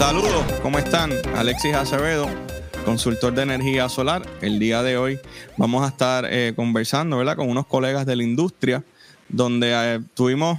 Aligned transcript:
Saludos, 0.00 0.46
¿cómo 0.62 0.78
están? 0.78 1.12
Alexis 1.36 1.74
Acevedo, 1.74 2.26
consultor 2.86 3.34
de 3.34 3.42
energía 3.42 3.86
solar. 3.90 4.22
El 4.40 4.58
día 4.58 4.82
de 4.82 4.96
hoy 4.96 5.20
vamos 5.58 5.84
a 5.84 5.88
estar 5.88 6.24
eh, 6.26 6.54
conversando 6.56 7.18
¿verdad? 7.18 7.36
con 7.36 7.50
unos 7.50 7.66
colegas 7.66 8.06
de 8.06 8.16
la 8.16 8.22
industria, 8.22 8.82
donde 9.28 9.72
eh, 9.72 9.96
estuvimos 9.96 10.58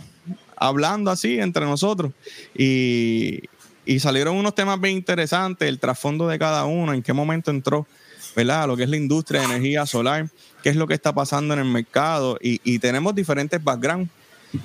hablando 0.56 1.10
así 1.10 1.40
entre 1.40 1.66
nosotros 1.66 2.12
y, 2.56 3.40
y, 3.84 4.00
salieron 4.00 4.36
unos 4.36 4.54
temas 4.54 4.80
bien 4.80 4.96
interesantes, 4.96 5.68
el 5.68 5.80
trasfondo 5.80 6.28
de 6.28 6.38
cada 6.38 6.66
uno, 6.66 6.94
en 6.94 7.02
qué 7.02 7.12
momento 7.12 7.50
entró 7.50 7.88
¿verdad? 8.36 8.68
lo 8.68 8.78
que 8.78 8.84
es 8.84 8.90
la 8.90 8.98
industria 8.98 9.42
de 9.42 9.48
energía 9.48 9.88
solar, 9.88 10.30
qué 10.62 10.70
es 10.70 10.76
lo 10.76 10.86
que 10.86 10.94
está 10.94 11.16
pasando 11.16 11.56
en 11.56 11.62
el 11.62 11.66
mercado 11.66 12.38
y, 12.40 12.62
y 12.64 12.78
tenemos 12.78 13.16
diferentes 13.16 13.62
backgrounds. 13.62 14.12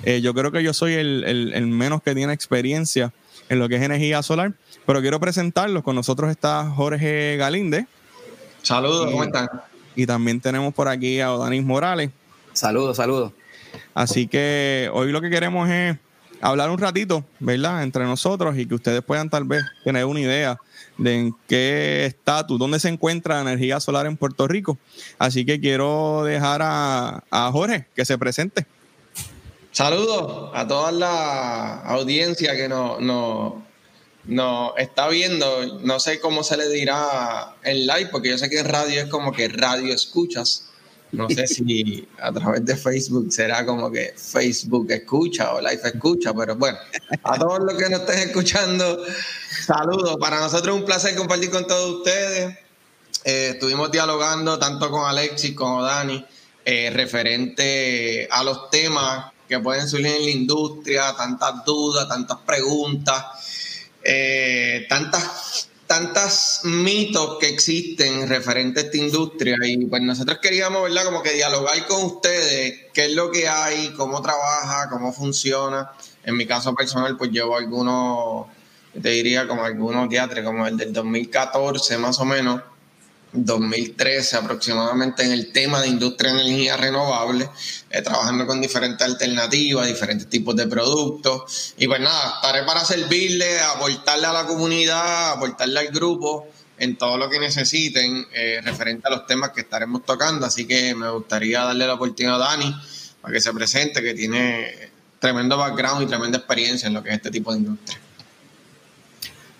Eh, 0.03 0.21
yo 0.21 0.35
creo 0.35 0.51
que 0.51 0.61
yo 0.61 0.71
soy 0.71 0.93
el, 0.93 1.23
el, 1.23 1.53
el 1.55 1.65
menos 1.65 2.03
que 2.03 2.13
tiene 2.13 2.31
experiencia 2.31 3.11
en 3.49 3.59
lo 3.59 3.69
que 3.69 3.75
es 3.75 3.81
energía 3.81 4.21
solar 4.23 4.53
pero 4.87 5.01
quiero 5.01 5.19
presentarlos. 5.19 5.83
Con 5.83 5.95
nosotros 5.95 6.31
está 6.31 6.71
Jorge 6.71 7.35
Galinde. 7.35 7.85
Saludos, 8.63 9.11
¿cómo 9.11 9.23
están? 9.23 9.49
Y 9.95 10.05
también 10.05 10.39
tenemos 10.39 10.73
por 10.73 10.87
aquí 10.87 11.19
a 11.19 11.33
Odanis 11.33 11.63
Morales. 11.63 12.09
Saludos, 12.53 12.95
saludos. 12.95 13.33
Así 13.93 14.27
que 14.27 14.89
hoy 14.93 15.11
lo 15.11 15.19
que 15.19 15.29
queremos 15.29 15.69
es 15.69 15.97
hablar 16.39 16.69
un 16.69 16.77
ratito, 16.77 17.25
¿verdad? 17.39 17.83
Entre 17.83 18.05
nosotros 18.05 18.57
y 18.57 18.65
que 18.65 18.75
ustedes 18.75 19.01
puedan 19.01 19.29
tal 19.29 19.43
vez 19.43 19.63
tener 19.83 20.05
una 20.05 20.21
idea 20.21 20.57
de 20.97 21.15
en 21.15 21.35
qué 21.47 22.05
estatus, 22.05 22.57
dónde 22.57 22.79
se 22.79 22.87
encuentra 22.87 23.35
la 23.35 23.41
energía 23.41 23.81
solar 23.81 24.05
en 24.05 24.15
Puerto 24.15 24.47
Rico. 24.47 24.77
Así 25.19 25.45
que 25.45 25.59
quiero 25.59 26.23
dejar 26.23 26.61
a, 26.63 27.23
a 27.29 27.51
Jorge 27.51 27.87
que 27.93 28.05
se 28.05 28.17
presente. 28.17 28.65
Saludos 29.77 30.49
a 30.55 30.67
toda 30.67 30.91
la 30.91 31.83
audiencia 31.83 32.55
que 32.55 32.67
nos, 32.67 32.99
no, 32.99 33.63
no 34.25 34.75
está 34.75 35.07
viendo, 35.07 35.79
no 35.81 35.99
sé 35.99 36.19
cómo 36.19 36.41
se 36.41 36.57
le 36.57 36.67
dirá 36.67 37.53
en 37.61 37.85
live, 37.85 38.07
porque 38.11 38.29
yo 38.29 38.39
sé 38.39 38.49
que 38.49 38.61
en 38.61 38.65
radio 38.65 39.01
es 39.01 39.05
como 39.07 39.31
que 39.31 39.47
radio 39.49 39.93
escuchas. 39.93 40.63
No 41.11 41.29
sé 41.29 41.45
si 41.47 42.07
a 42.19 42.31
través 42.31 42.65
de 42.65 42.75
Facebook 42.75 43.31
será 43.31 43.67
como 43.67 43.91
que 43.91 44.15
Facebook 44.17 44.89
escucha 44.89 45.53
o 45.53 45.61
live 45.61 45.81
escucha, 45.83 46.33
pero 46.33 46.55
bueno, 46.55 46.79
a 47.21 47.37
todos 47.37 47.59
los 47.59 47.75
que 47.75 47.87
nos 47.87 47.99
estén 47.99 48.29
escuchando, 48.29 49.05
saludos. 49.63 50.17
Para 50.19 50.39
nosotros 50.39 50.75
es 50.75 50.81
un 50.81 50.87
placer 50.87 51.15
compartir 51.15 51.51
con 51.51 51.67
todos 51.67 51.97
ustedes. 51.97 52.57
Eh, 53.25 53.49
estuvimos 53.53 53.91
dialogando 53.91 54.57
tanto 54.57 54.89
con 54.89 55.05
Alexis 55.05 55.53
como 55.53 55.83
Dani 55.83 56.25
eh, 56.65 56.89
referente 56.91 58.27
a 58.31 58.43
los 58.43 58.71
temas 58.71 59.36
que 59.47 59.59
pueden 59.59 59.87
surgir 59.87 60.07
en 60.07 60.25
la 60.25 60.31
industria, 60.31 61.13
tantas 61.15 61.63
dudas, 61.65 62.07
tantas 62.07 62.37
preguntas 62.45 63.23
eh, 64.09 64.85
tantas, 64.87 65.69
tantas 65.85 66.61
mitos 66.63 67.37
que 67.39 67.49
existen 67.49 68.29
referente 68.29 68.79
a 68.79 68.83
esta 68.83 68.95
industria 68.95 69.57
y 69.65 69.85
pues 69.85 70.01
nosotros 70.01 70.39
queríamos, 70.41 70.83
¿verdad? 70.83 71.03
Como 71.03 71.21
que 71.21 71.33
dialogar 71.33 71.85
con 71.87 72.05
ustedes 72.05 72.85
qué 72.93 73.07
es 73.07 73.11
lo 73.11 73.29
que 73.31 73.49
hay, 73.49 73.93
cómo 73.97 74.21
trabaja, 74.21 74.89
cómo 74.89 75.11
funciona. 75.11 75.91
En 76.23 76.37
mi 76.37 76.45
caso 76.45 76.73
personal, 76.73 77.17
pues 77.17 77.31
llevo 77.31 77.57
algunos, 77.57 78.47
te 78.93 79.09
diría 79.09 79.45
como 79.45 79.65
algunos 79.65 80.07
teatros, 80.07 80.45
como 80.45 80.65
el 80.65 80.77
del 80.77 80.93
2014 80.93 81.97
más 81.97 82.17
o 82.21 82.25
menos, 82.25 82.61
2013 83.33 84.37
aproximadamente 84.37 85.23
en 85.23 85.31
el 85.31 85.51
tema 85.51 85.81
de 85.81 85.87
industria 85.87 86.33
de 86.33 86.41
energía 86.41 86.77
renovable, 86.77 87.49
eh, 87.89 88.01
trabajando 88.01 88.45
con 88.45 88.61
diferentes 88.61 89.05
alternativas, 89.05 89.87
diferentes 89.87 90.27
tipos 90.27 90.55
de 90.55 90.67
productos. 90.67 91.73
Y 91.77 91.87
pues 91.87 91.99
nada, 91.99 92.35
estaré 92.35 92.63
para 92.63 92.83
servirle, 92.85 93.59
aportarle 93.59 94.27
a 94.27 94.33
la 94.33 94.45
comunidad, 94.45 95.31
aportarle 95.31 95.79
al 95.79 95.87
grupo 95.89 96.47
en 96.79 96.95
todo 96.95 97.17
lo 97.17 97.29
que 97.29 97.39
necesiten 97.39 98.27
eh, 98.33 98.61
referente 98.63 99.07
a 99.07 99.11
los 99.11 99.25
temas 99.25 99.51
que 99.51 99.61
estaremos 99.61 100.05
tocando. 100.05 100.45
Así 100.45 100.65
que 100.65 100.95
me 100.95 101.09
gustaría 101.09 101.61
darle 101.63 101.87
la 101.87 101.95
oportunidad 101.95 102.41
a 102.41 102.49
Dani 102.49 102.75
para 103.21 103.33
que 103.33 103.41
se 103.41 103.51
presente, 103.53 104.01
que 104.01 104.13
tiene 104.13 104.91
tremendo 105.19 105.57
background 105.57 106.03
y 106.03 106.05
tremenda 106.05 106.37
experiencia 106.37 106.87
en 106.87 106.93
lo 106.93 107.03
que 107.03 107.09
es 107.09 107.15
este 107.15 107.31
tipo 107.31 107.51
de 107.51 107.59
industria. 107.59 107.99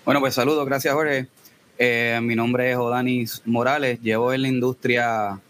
Bueno, 0.04 0.20
pues 0.20 0.34
saludos, 0.34 0.64
gracias 0.64 0.94
Jorge. 0.94 1.26
Eh, 1.80 2.18
mi 2.20 2.34
nombre 2.34 2.72
es 2.72 2.76
Odanis 2.76 3.40
Morales, 3.44 4.00
llevo 4.02 4.32
en 4.32 4.42
la 4.42 4.48
industria 4.48 5.40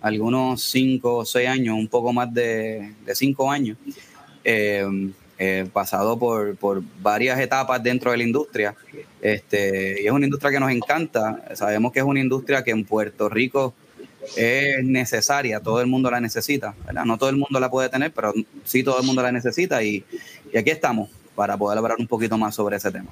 algunos 0.00 0.62
cinco 0.62 1.16
o 1.16 1.24
seis 1.24 1.48
años, 1.48 1.76
un 1.76 1.88
poco 1.88 2.12
más 2.12 2.32
de, 2.32 2.94
cinco 3.12 3.50
años, 3.50 3.76
eh, 4.44 4.86
eh, 5.36 5.68
pasado 5.72 6.16
por, 6.16 6.54
por, 6.56 6.80
varias 7.02 7.40
etapas 7.40 7.82
dentro 7.82 8.12
de 8.12 8.18
la 8.18 8.22
industria. 8.22 8.76
Este, 9.20 10.00
y 10.00 10.06
es 10.06 10.12
una 10.12 10.26
industria 10.26 10.52
que 10.52 10.60
nos 10.60 10.70
encanta, 10.70 11.42
sabemos 11.56 11.90
que 11.90 11.98
es 11.98 12.04
una 12.04 12.20
industria 12.20 12.62
que 12.62 12.70
en 12.70 12.84
Puerto 12.84 13.28
Rico 13.28 13.74
es 14.36 14.84
necesaria, 14.84 15.58
todo 15.58 15.80
el 15.80 15.88
mundo 15.88 16.08
la 16.08 16.20
necesita, 16.20 16.76
No 17.04 17.18
todo 17.18 17.30
el 17.30 17.36
mundo 17.36 17.58
la 17.58 17.68
puede 17.68 17.88
tener, 17.88 18.12
pero 18.12 18.32
sí 18.62 18.84
todo 18.84 19.00
el 19.00 19.06
mundo 19.06 19.22
la 19.22 19.32
necesita 19.32 19.82
y, 19.82 20.04
y 20.52 20.56
aquí 20.56 20.70
estamos 20.70 21.10
para 21.34 21.56
poder 21.56 21.78
hablar 21.78 21.96
un 21.98 22.06
poquito 22.06 22.38
más 22.38 22.54
sobre 22.54 22.76
ese 22.76 22.92
tema. 22.92 23.10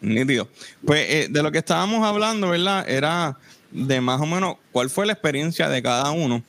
Nítido. 0.00 0.48
Pues 0.84 1.06
eh, 1.08 1.28
de 1.30 1.42
lo 1.42 1.52
que 1.52 1.58
estábamos 1.58 2.04
hablando, 2.04 2.48
¿verdad? 2.50 2.88
Era 2.88 3.38
de 3.70 4.00
más 4.00 4.20
o 4.20 4.26
menos 4.26 4.56
cuál 4.72 4.90
fue 4.90 5.06
la 5.06 5.12
experiencia 5.12 5.68
de 5.68 5.82
cada 5.82 6.10
uno 6.10 6.42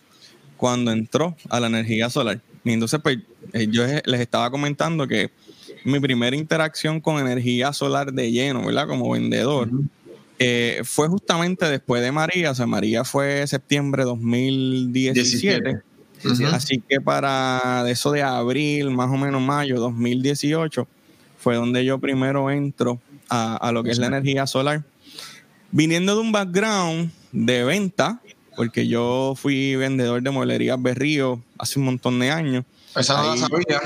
cuando 0.58 0.92
entró 0.92 1.36
a 1.50 1.60
la 1.60 1.68
energía 1.68 2.10
solar. 2.10 2.40
Y 2.64 2.72
entonces, 2.72 3.00
pues 3.02 3.20
eh, 3.54 3.68
yo 3.70 3.86
les 4.06 4.22
estaba 4.22 4.50
comentando 4.50 5.08
que 5.08 5.32
mi 5.84 6.00
primera 6.00 6.36
interacción 6.36 7.00
con 7.00 7.20
energía 7.20 7.74
solar 7.74 8.12
de 8.12 8.32
lleno, 8.32 8.66
¿verdad? 8.66 8.88
Como 8.88 9.12
vendedor, 9.12 9.70
eh, 10.40 10.82
fue 10.84 11.08
justamente 11.08 11.68
después 11.70 12.02
de 12.02 12.12
María. 12.12 12.52
O 12.52 12.56
sea, 12.56 12.66
María 12.66 13.04
fue 13.04 13.46
septiembre 13.48 14.04
de 14.04 14.10
2017. 14.10 15.82
Así 16.52 16.82
que 16.88 17.00
para 17.00 17.86
eso 17.88 18.12
de 18.12 18.24
abril, 18.24 18.90
más 18.92 19.12
o 19.12 19.18
menos 19.18 19.42
mayo 19.42 19.80
2018, 19.80 20.88
fue 21.38 21.56
donde 21.56 21.86
yo 21.86 22.00
primero 22.00 22.50
entro 22.50 23.00
a, 23.30 23.72
lo 23.72 23.84
que 23.84 23.92
es 23.92 23.98
la 23.98 24.08
energía 24.08 24.48
solar. 24.48 24.84
Viniendo 25.72 26.16
de 26.16 26.22
un 26.22 26.32
background 26.32 27.12
de 27.32 27.64
venta, 27.64 28.22
porque 28.56 28.88
yo 28.88 29.34
fui 29.36 29.76
vendedor 29.76 30.22
de 30.22 30.32
mueblerías 30.32 30.82
Berrío 30.82 31.44
hace 31.58 31.80
un 31.80 31.86
montón 31.86 32.20
de 32.20 32.32
años. 32.32 32.64
Esa 32.96 33.22
no 33.22 33.36
sabía. 33.38 33.82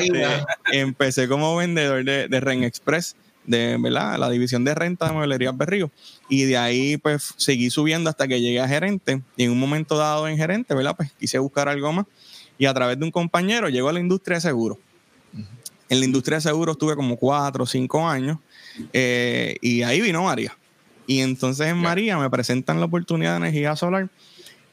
Este, 0.00 0.78
empecé 0.78 1.26
como 1.26 1.56
vendedor 1.56 2.04
de, 2.04 2.28
de 2.28 2.40
Ren 2.40 2.62
Express, 2.62 3.16
de 3.44 3.76
¿verdad? 3.80 4.16
la 4.18 4.30
división 4.30 4.64
de 4.64 4.74
renta 4.74 5.08
de 5.08 5.12
mueblerías 5.12 5.56
Berrío. 5.56 5.90
Y 6.28 6.44
de 6.44 6.56
ahí 6.56 6.96
pues 6.98 7.34
seguí 7.36 7.68
subiendo 7.70 8.10
hasta 8.10 8.28
que 8.28 8.40
llegué 8.40 8.60
a 8.60 8.68
gerente. 8.68 9.22
Y 9.36 9.44
en 9.44 9.50
un 9.50 9.58
momento 9.58 9.96
dado 9.96 10.28
en 10.28 10.36
gerente, 10.36 10.74
¿verdad? 10.74 10.94
Pues 10.96 11.10
quise 11.18 11.38
buscar 11.38 11.68
algo 11.68 11.92
más. 11.92 12.06
Y 12.58 12.66
a 12.66 12.74
través 12.74 12.96
de 12.98 13.04
un 13.04 13.10
compañero 13.10 13.68
llego 13.68 13.88
a 13.88 13.92
la 13.92 13.98
industria 13.98 14.36
de 14.36 14.42
seguros. 14.42 14.78
En 15.92 16.00
la 16.00 16.06
industria 16.06 16.38
de 16.38 16.40
seguros 16.40 16.76
estuve 16.76 16.96
como 16.96 17.18
cuatro 17.18 17.64
o 17.64 17.66
cinco 17.66 18.08
años 18.08 18.38
eh, 18.94 19.56
y 19.60 19.82
ahí 19.82 20.00
vino 20.00 20.22
María. 20.22 20.56
Y 21.06 21.20
entonces 21.20 21.66
en 21.66 21.76
María 21.76 22.16
me 22.16 22.30
presentan 22.30 22.80
la 22.80 22.86
oportunidad 22.86 23.32
de 23.32 23.48
energía 23.48 23.76
solar 23.76 24.08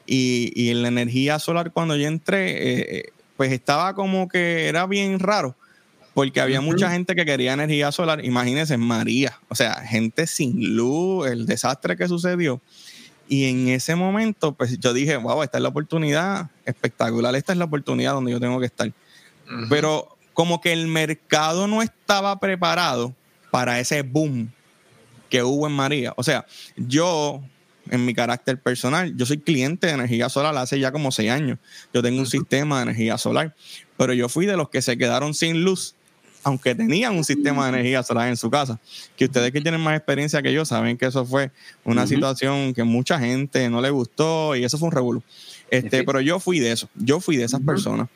y, 0.06 0.70
en 0.70 0.80
la 0.80 0.88
energía 0.88 1.38
solar 1.38 1.72
cuando 1.72 1.94
yo 1.94 2.08
entré, 2.08 3.00
eh, 3.00 3.12
pues 3.36 3.52
estaba 3.52 3.94
como 3.94 4.30
que 4.30 4.66
era 4.66 4.86
bien 4.86 5.18
raro 5.18 5.54
porque 6.14 6.40
había 6.40 6.62
mucha 6.62 6.90
gente 6.90 7.14
que 7.14 7.26
quería 7.26 7.52
energía 7.52 7.92
solar. 7.92 8.24
Imagínense, 8.24 8.78
María, 8.78 9.38
o 9.50 9.54
sea, 9.54 9.74
gente 9.74 10.26
sin 10.26 10.74
luz, 10.74 11.26
el 11.28 11.44
desastre 11.44 11.98
que 11.98 12.08
sucedió. 12.08 12.62
Y 13.28 13.44
en 13.44 13.68
ese 13.68 13.94
momento, 13.94 14.52
pues 14.52 14.80
yo 14.80 14.94
dije, 14.94 15.18
wow, 15.18 15.42
esta 15.42 15.58
es 15.58 15.62
la 15.62 15.68
oportunidad 15.68 16.50
espectacular, 16.64 17.36
esta 17.36 17.52
es 17.52 17.58
la 17.58 17.66
oportunidad 17.66 18.14
donde 18.14 18.32
yo 18.32 18.40
tengo 18.40 18.58
que 18.58 18.66
estar. 18.66 18.90
Pero 19.68 20.16
como 20.40 20.62
que 20.62 20.72
el 20.72 20.86
mercado 20.86 21.66
no 21.66 21.82
estaba 21.82 22.40
preparado 22.40 23.14
para 23.50 23.78
ese 23.78 24.00
boom 24.00 24.50
que 25.28 25.42
hubo 25.42 25.66
en 25.66 25.74
María. 25.74 26.14
O 26.16 26.22
sea, 26.22 26.46
yo, 26.78 27.42
en 27.90 28.06
mi 28.06 28.14
carácter 28.14 28.58
personal, 28.58 29.14
yo 29.18 29.26
soy 29.26 29.36
cliente 29.36 29.88
de 29.88 29.92
energía 29.92 30.30
solar 30.30 30.56
hace 30.56 30.80
ya 30.80 30.92
como 30.92 31.12
seis 31.12 31.30
años. 31.30 31.58
Yo 31.92 32.00
tengo 32.00 32.20
un 32.20 32.26
sistema 32.26 32.78
de 32.78 32.84
energía 32.84 33.18
solar, 33.18 33.54
pero 33.98 34.14
yo 34.14 34.30
fui 34.30 34.46
de 34.46 34.56
los 34.56 34.70
que 34.70 34.80
se 34.80 34.96
quedaron 34.96 35.34
sin 35.34 35.62
luz, 35.62 35.94
aunque 36.42 36.74
tenían 36.74 37.18
un 37.18 37.24
sistema 37.24 37.64
de 37.64 37.76
energía 37.76 38.02
solar 38.02 38.30
en 38.30 38.38
su 38.38 38.48
casa. 38.48 38.80
Que 39.18 39.26
ustedes 39.26 39.52
que 39.52 39.60
tienen 39.60 39.82
más 39.82 39.94
experiencia 39.94 40.40
que 40.40 40.54
yo 40.54 40.64
saben 40.64 40.96
que 40.96 41.04
eso 41.04 41.26
fue 41.26 41.50
una 41.84 42.06
situación 42.06 42.72
que 42.72 42.84
mucha 42.84 43.18
gente 43.18 43.68
no 43.68 43.82
le 43.82 43.90
gustó 43.90 44.56
y 44.56 44.64
eso 44.64 44.78
fue 44.78 44.88
un 44.88 44.92
revuelo. 44.92 45.22
Este, 45.70 46.02
pero 46.02 46.22
yo 46.22 46.40
fui 46.40 46.60
de 46.60 46.72
eso, 46.72 46.88
yo 46.94 47.20
fui 47.20 47.36
de 47.36 47.44
esas 47.44 47.60
personas. 47.60 48.08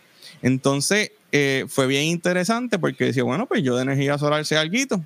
Entonces, 0.42 1.12
eh, 1.32 1.64
fue 1.68 1.86
bien 1.86 2.04
interesante 2.04 2.78
porque 2.78 3.06
decía, 3.06 3.24
bueno, 3.24 3.46
pues 3.46 3.62
yo 3.62 3.74
de 3.76 3.82
energía 3.82 4.18
solar 4.18 4.44
sé 4.44 4.56
algo, 4.56 5.02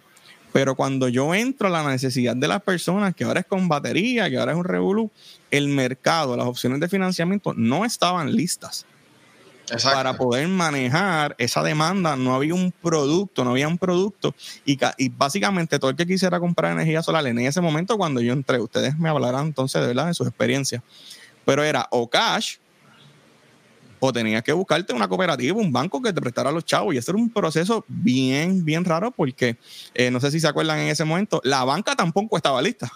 pero 0.53 0.75
cuando 0.75 1.09
yo 1.09 1.35
entro 1.35 1.69
a 1.69 1.71
la 1.71 1.89
necesidad 1.89 2.35
de 2.35 2.49
las 2.49 2.63
personas, 2.63 3.15
que 3.15 3.25
ahora 3.25 3.41
es 3.41 3.47
con 3.47 3.69
batería, 3.69 4.29
que 4.29 4.39
ahora 4.39 4.53
es 4.53 4.59
un 4.59 4.65
revolú, 4.65 5.11
el 5.51 5.69
mercado, 5.69 6.37
las 6.37 6.47
opciones 6.47 6.81
de 6.81 6.89
financiamiento 6.89 7.55
no 7.55 7.85
estaban 7.85 8.35
listas. 8.35 8.87
para 9.83 10.17
poder 10.17 10.49
manejar 10.49 11.35
esa 11.39 11.63
demanda. 11.63 12.17
No 12.17 12.35
había 12.35 12.55
un 12.55 12.73
producto, 12.73 13.45
no 13.45 13.51
había 13.51 13.69
un 13.69 13.77
producto. 13.77 14.35
Y, 14.65 14.79
y, 14.97 15.11
básicamente 15.11 15.79
todo 15.79 15.91
el 15.91 15.97
que 15.97 16.07
quisiera 16.07 16.41
comprar 16.41 16.73
energía 16.73 17.03
solar 17.03 17.27
en 17.27 17.39
ese 17.39 17.61
momento, 17.61 17.99
cuando 17.99 18.21
yo 18.23 18.33
entré, 18.33 18.59
ustedes 18.61 18.99
me 18.99 19.11
hablarán 19.11 19.47
entonces 19.47 19.81
de 19.81 19.89
verdad 19.89 20.07
de 20.07 20.15
sus 20.15 20.27
experiencias. 20.27 20.83
Pero 21.45 21.65
era 21.65 21.87
o 21.91 22.09
cash 22.09 22.57
o 24.01 24.13
tenías 24.13 24.43
que 24.43 24.53
buscarte 24.53 24.93
una 24.93 25.09
cooperativa, 25.09 25.57
un 25.57 25.73
banco 25.73 26.01
que 26.01 26.13
te 26.13 26.21
prestara 26.21 26.51
a 26.51 26.53
los 26.53 26.65
chavos. 26.65 26.95
Y 26.95 26.99
ese 26.99 27.11
era 27.11 27.19
un 27.19 27.31
proceso 27.31 27.85
bien, 27.89 28.65
bien 28.65 28.85
raro 28.85 29.11
porque 29.11 29.57
eh, 29.95 30.11
no 30.11 30.21
sé 30.21 30.31
si 30.31 30.41
se 30.41 30.49
acuerdan 30.49 30.79
en 30.79 30.89
ese 30.89 31.05
momento, 31.05 31.41
la 31.45 31.65
banca 31.65 31.95
tampoco 31.97 32.37
estaba 32.37 32.63
lista. 32.63 32.91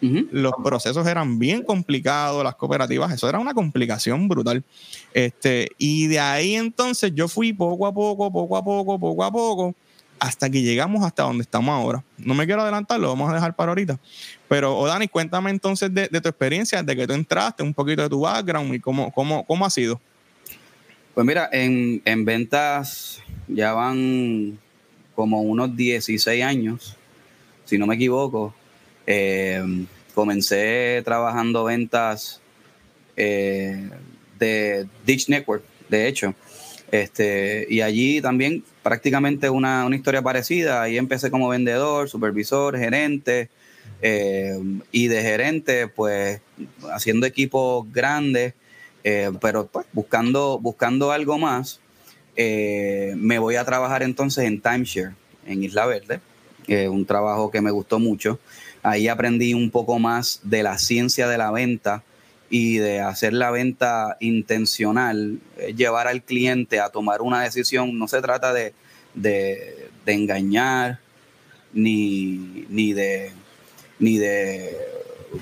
Los 0.00 0.52
procesos 0.62 1.04
eran 1.08 1.40
bien 1.40 1.64
complicados, 1.64 2.44
las 2.44 2.54
cooperativas, 2.54 3.12
eso 3.12 3.28
era 3.28 3.40
una 3.40 3.52
complicación 3.52 4.28
brutal. 4.28 4.62
Este, 5.12 5.70
y 5.76 6.06
de 6.06 6.20
ahí 6.20 6.54
entonces 6.54 7.12
yo 7.14 7.26
fui 7.26 7.52
poco 7.52 7.86
a 7.86 7.92
poco, 7.92 8.30
poco 8.30 8.56
a 8.56 8.64
poco, 8.64 8.98
poco 8.98 9.24
a 9.24 9.32
poco, 9.32 9.74
hasta 10.20 10.48
que 10.50 10.62
llegamos 10.62 11.04
hasta 11.04 11.24
donde 11.24 11.42
estamos 11.42 11.72
ahora. 11.72 12.04
No 12.16 12.34
me 12.34 12.46
quiero 12.46 12.62
adelantar, 12.62 13.00
lo 13.00 13.08
vamos 13.08 13.30
a 13.30 13.34
dejar 13.34 13.56
para 13.56 13.70
ahorita. 13.72 13.98
Pero, 14.48 14.84
Dani, 14.86 15.08
cuéntame 15.08 15.50
entonces 15.50 15.92
de, 15.92 16.08
tu 16.08 16.28
experiencia, 16.28 16.82
de 16.82 16.96
que 16.96 17.06
tú 17.06 17.12
entraste, 17.12 17.62
un 17.62 17.74
poquito 17.74 18.02
de 18.02 18.08
tu 18.08 18.20
background 18.20 18.74
y 18.74 18.80
cómo, 18.80 19.12
cómo, 19.12 19.44
cómo 19.44 19.66
ha 19.66 19.70
sido. 19.70 20.00
Pues 21.14 21.26
mira, 21.26 21.48
en, 21.52 22.00
en 22.04 22.24
ventas 22.24 23.22
ya 23.48 23.72
van 23.72 24.58
como 25.14 25.42
unos 25.42 25.76
16 25.76 26.44
años, 26.44 26.96
si 27.64 27.76
no 27.76 27.86
me 27.86 27.96
equivoco. 27.96 28.54
Eh, 29.06 29.60
comencé 30.14 31.02
trabajando 31.04 31.64
ventas 31.64 32.40
eh, 33.16 33.88
de 34.38 34.86
Ditch 35.06 35.28
Network, 35.28 35.64
de 35.88 36.08
hecho. 36.08 36.34
Este, 36.90 37.66
y 37.68 37.80
allí 37.80 38.20
también 38.20 38.62
prácticamente 38.82 39.50
una, 39.50 39.88
historia 39.92 40.22
parecida. 40.22 40.82
Ahí 40.82 40.98
empecé 40.98 41.30
como 41.30 41.48
vendedor, 41.48 42.08
supervisor, 42.08 42.78
gerente. 42.78 43.48
Eh, 44.02 44.56
y 44.92 45.08
de 45.08 45.22
gerente, 45.22 45.88
pues 45.88 46.40
haciendo 46.92 47.26
equipos 47.26 47.90
grandes, 47.92 48.54
pero 49.02 49.66
pues, 49.66 49.86
buscando, 49.92 50.58
buscando 50.58 51.12
algo 51.12 51.38
más. 51.38 51.80
me 52.36 53.38
voy 53.38 53.56
a 53.56 53.64
trabajar 53.64 54.02
entonces 54.02 54.44
en 54.44 54.60
timeshare, 54.60 55.14
en 55.46 55.62
Isla 55.62 55.86
Verde, 55.86 56.20
un 56.88 57.06
trabajo 57.06 57.50
que 57.50 57.60
me 57.60 57.70
gustó 57.70 57.98
mucho. 57.98 58.38
Ahí 58.82 59.08
aprendí 59.08 59.54
un 59.54 59.70
poco 59.70 59.98
más 59.98 60.40
de 60.44 60.62
la 60.62 60.78
ciencia 60.78 61.28
de 61.28 61.38
la 61.38 61.50
venta 61.50 62.02
y 62.50 62.78
de 62.78 63.00
hacer 63.00 63.32
la 63.32 63.50
venta 63.50 64.16
intencional, 64.20 65.38
eh, 65.58 65.74
llevar 65.74 66.06
al 66.06 66.22
cliente 66.22 66.80
a 66.80 66.88
tomar 66.88 67.20
una 67.20 67.42
decisión. 67.42 67.98
No 67.98 68.08
se 68.08 68.22
trata 68.22 68.52
de, 68.52 68.72
engañar 70.06 71.00
ni, 71.74 72.64
ni 72.70 72.94
de 72.94 73.30
ni 73.98 74.16
de 74.16 74.74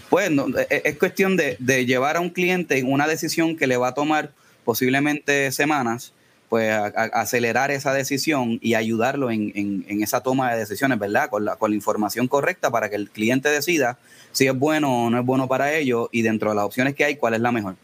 pues 0.09 0.31
e, 0.71 0.83
es 0.85 0.99
cuestión 0.99 1.37
de, 1.37 1.57
llevar 1.87 2.17
a 2.17 2.21
un 2.21 2.31
cliente 2.31 2.79
en 2.79 2.91
una 2.91 3.07
decisión 3.07 3.57
que 3.57 3.67
le 3.67 3.77
va 3.77 3.89
a 3.89 3.95
tomar 3.95 4.33
posiblemente 4.65 5.53
semanas 5.53 6.13
pues 6.49 6.73
acelerar 6.73 7.73
esa 7.73 7.93
decisión 7.93 8.61
y 8.63 8.75
ayudarlo 8.75 9.33
en, 9.33 9.85
esa 9.89 10.23
toma 10.23 10.53
de 10.53 10.61
decisiones, 10.61 10.97
¿verdad? 10.97 11.29
Con 11.29 11.45
la, 11.45 11.57
con 11.57 11.71
la 11.73 11.77
información 11.77 12.29
correcta 12.29 12.71
para 12.71 12.89
que 12.89 12.95
el 12.95 13.11
cliente 13.11 13.49
decida 13.49 13.99
si 14.31 14.47
es 14.47 14.57
bueno 14.57 15.07
o 15.07 15.11
no 15.11 15.19
es 15.19 15.27
bueno 15.27 15.49
para 15.49 15.73
ellos 15.75 16.09
y 16.13 16.23
dentro 16.23 16.51
de 16.51 16.57
las 16.57 16.65
opciones 16.65 16.95
que 16.95 17.05
hay, 17.05 17.17
cuál 17.17 17.35
es 17.35 17.41
la 17.41 17.51
mejor. 17.51 17.75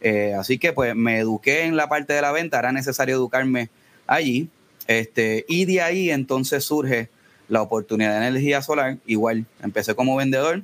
Eh, 0.00 0.34
así 0.38 0.58
que 0.58 0.72
pues 0.72 0.94
me 0.94 1.18
eduqué 1.18 1.64
en 1.64 1.76
la 1.76 1.88
parte 1.88 2.12
de 2.12 2.22
la 2.22 2.32
venta, 2.32 2.58
era 2.58 2.72
necesario 2.72 3.14
educarme 3.14 3.70
allí. 4.06 4.48
Este, 4.86 5.44
y 5.48 5.66
de 5.66 5.82
ahí 5.82 6.10
entonces 6.10 6.64
surge 6.64 7.10
la 7.48 7.62
oportunidad 7.62 8.18
de 8.18 8.28
energía 8.28 8.62
solar. 8.62 8.96
Igual, 9.06 9.44
empecé 9.62 9.94
como 9.94 10.16
vendedor, 10.16 10.62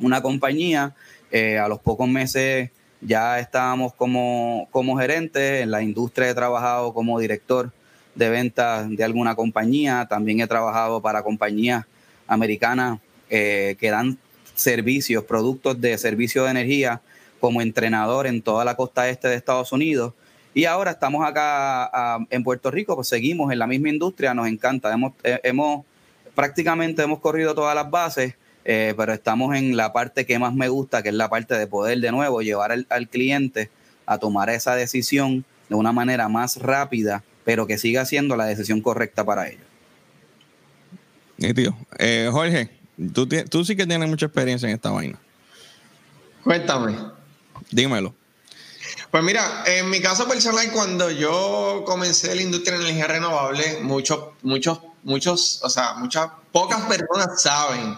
una 0.00 0.22
compañía, 0.22 0.94
eh, 1.30 1.58
a 1.58 1.68
los 1.68 1.80
pocos 1.80 2.08
meses 2.08 2.70
ya 3.00 3.38
estábamos 3.38 3.94
como, 3.94 4.68
como 4.70 4.98
gerente, 4.98 5.60
en 5.60 5.70
la 5.70 5.82
industria 5.82 6.30
he 6.30 6.34
trabajado 6.34 6.92
como 6.92 7.18
director 7.20 7.70
de 8.14 8.28
ventas 8.28 8.88
de 8.90 9.04
alguna 9.04 9.36
compañía, 9.36 10.06
también 10.08 10.40
he 10.40 10.46
trabajado 10.46 11.00
para 11.00 11.22
compañías 11.22 11.84
americanas 12.26 12.98
eh, 13.30 13.76
que 13.78 13.90
dan 13.90 14.18
servicios, 14.54 15.24
productos 15.24 15.80
de 15.80 15.96
servicio 15.98 16.44
de 16.44 16.50
energía 16.50 17.00
como 17.38 17.62
entrenador 17.62 18.26
en 18.26 18.42
toda 18.42 18.64
la 18.64 18.74
costa 18.74 19.08
este 19.08 19.28
de 19.28 19.36
Estados 19.36 19.70
Unidos. 19.72 20.14
Y 20.54 20.64
ahora 20.64 20.90
estamos 20.90 21.24
acá 21.24 22.26
en 22.30 22.42
Puerto 22.42 22.70
Rico, 22.70 22.96
pues 22.96 23.06
seguimos 23.06 23.52
en 23.52 23.60
la 23.60 23.68
misma 23.68 23.90
industria, 23.90 24.34
nos 24.34 24.48
encanta. 24.48 24.92
Hemos, 24.92 25.12
eh, 25.22 25.38
hemos 25.44 25.84
prácticamente 26.34 27.02
hemos 27.02 27.20
corrido 27.20 27.54
todas 27.54 27.74
las 27.74 27.88
bases 27.88 28.34
eh, 28.70 28.92
pero 28.98 29.14
estamos 29.14 29.56
en 29.56 29.78
la 29.78 29.94
parte 29.94 30.26
que 30.26 30.38
más 30.38 30.52
me 30.52 30.68
gusta, 30.68 31.02
que 31.02 31.08
es 31.08 31.14
la 31.14 31.30
parte 31.30 31.54
de 31.54 31.66
poder 31.66 32.00
de 32.00 32.12
nuevo 32.12 32.42
llevar 32.42 32.70
al, 32.70 33.08
cliente 33.08 33.70
a 34.04 34.18
tomar 34.18 34.50
esa 34.50 34.74
decisión 34.74 35.46
de 35.70 35.74
una 35.74 35.90
manera 35.90 36.28
más 36.28 36.56
rápida, 36.56 37.24
pero 37.44 37.66
que 37.66 37.78
siga 37.78 38.04
siendo 38.04 38.36
la 38.36 38.44
decisión 38.44 38.82
correcta 38.82 39.24
para 39.24 39.48
ellos. 39.48 39.62
Y 41.38 41.54
tío, 41.54 41.74
eh, 41.98 42.28
Jorge, 42.30 42.68
tú, 43.14 43.26
tú 43.26 43.64
sí 43.64 43.74
que 43.74 43.86
tienes 43.86 44.06
mucha 44.06 44.26
experiencia 44.26 44.68
en 44.68 44.74
esta 44.74 44.90
vaina. 44.90 45.18
Cuéntame. 46.44 46.94
Dímelo. 47.70 48.14
Pues 49.10 49.24
mira, 49.24 49.64
en 49.64 49.88
mi 49.88 50.02
caso 50.02 50.28
personal, 50.28 50.70
cuando 50.72 51.10
yo 51.10 51.84
comencé 51.86 52.34
la 52.34 52.42
industria 52.42 52.76
de 52.76 52.84
energía 52.84 53.06
renovable, 53.06 53.78
muchos, 53.80 54.34
muchos, 54.42 54.80
muchos, 55.04 55.60
o 55.62 55.70
sea, 55.70 55.94
muchas, 55.94 56.28
pocas 56.52 56.82
personas 56.82 57.40
saben 57.40 57.96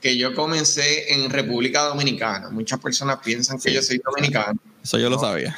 que 0.00 0.16
yo 0.16 0.34
comencé 0.34 1.12
en 1.12 1.30
República 1.30 1.82
Dominicana. 1.82 2.50
Muchas 2.50 2.80
personas 2.80 3.18
piensan 3.22 3.58
que 3.60 3.72
yo 3.72 3.82
soy 3.82 4.00
dominicano. 4.04 4.58
Eso 4.82 4.98
yo 4.98 5.10
lo 5.10 5.18
sabía. 5.18 5.56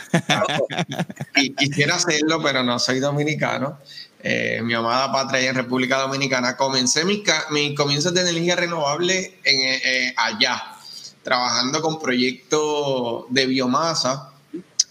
y 1.36 1.54
quisiera 1.54 1.94
hacerlo, 1.94 2.42
pero 2.42 2.62
no 2.62 2.78
soy 2.78 2.98
dominicano. 2.98 3.78
Eh, 4.20 4.60
mi 4.62 4.74
amada 4.74 5.12
patria 5.12 5.50
en 5.50 5.54
República 5.54 5.98
Dominicana. 5.98 6.56
Comencé 6.56 7.04
mis 7.04 7.22
mi 7.50 7.74
comienzos 7.74 8.14
de 8.14 8.22
energía 8.22 8.56
renovable 8.56 9.38
en, 9.44 9.60
eh, 9.60 9.80
eh, 9.84 10.14
allá, 10.16 10.62
trabajando 11.22 11.80
con 11.80 12.00
proyectos 12.00 13.26
de 13.30 13.46
biomasa 13.46 14.31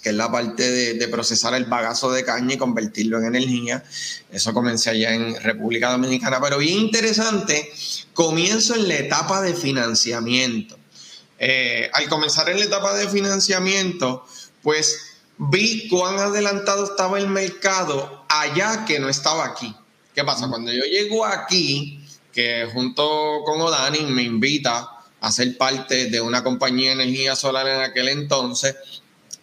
que 0.01 0.09
es 0.09 0.15
la 0.15 0.31
parte 0.31 0.70
de, 0.96 1.08
procesar 1.08 1.53
el 1.53 1.65
bagazo 1.65 2.12
de 2.12 2.25
caña 2.25 2.55
y 2.55 2.58
convertirlo 2.58 3.20
en 3.20 3.36
energía. 3.36 3.84
Eso 4.31 4.53
comencé 4.53 4.89
allá 4.89 5.13
en 5.13 5.36
República 5.41 5.91
Dominicana, 5.91 6.39
pero 6.41 6.58
bien 6.58 6.79
interesante, 6.79 7.72
comienzo 8.13 8.75
en 8.75 8.88
la 8.88 8.96
etapa 8.96 9.41
de 9.41 9.53
financiamiento. 9.53 10.77
Eh, 11.38 11.89
al 11.93 12.08
comenzar 12.10 12.50
en 12.50 12.60
la 12.60 12.65
etapa 12.65 12.96
de 12.96 13.10
financiamiento, 13.10 14.25
pues 14.62 15.00
vi 15.38 15.88
cuán 15.89 16.20
adelantado 16.20 16.86
estaba 16.86 17.20
el 17.20 17.27
mercado 17.27 18.25
allá 18.29 18.86
que 18.86 19.00
no 19.00 19.10
estaba 19.10 19.46
aquí. 19.46 19.75
¿Qué 20.13 20.24
pasa? 20.24 20.48
Cuando 20.50 20.72
yo 20.72 20.84
llego 20.84 21.25
aquí, 21.25 22.03
que 22.31 22.67
junto 22.72 23.41
con 23.46 23.62
Odani 23.62 24.01
me 24.01 24.24
invita 24.24 24.89
a 25.20 25.31
ser 25.31 25.58
parte 25.58 26.08
de 26.08 26.22
una 26.22 26.43
compañía 26.43 26.89
de 26.89 27.03
energía 27.03 27.36
solar 27.36 27.67
en 27.67 27.81
aquel 27.81 28.10
entonces, 28.10 28.75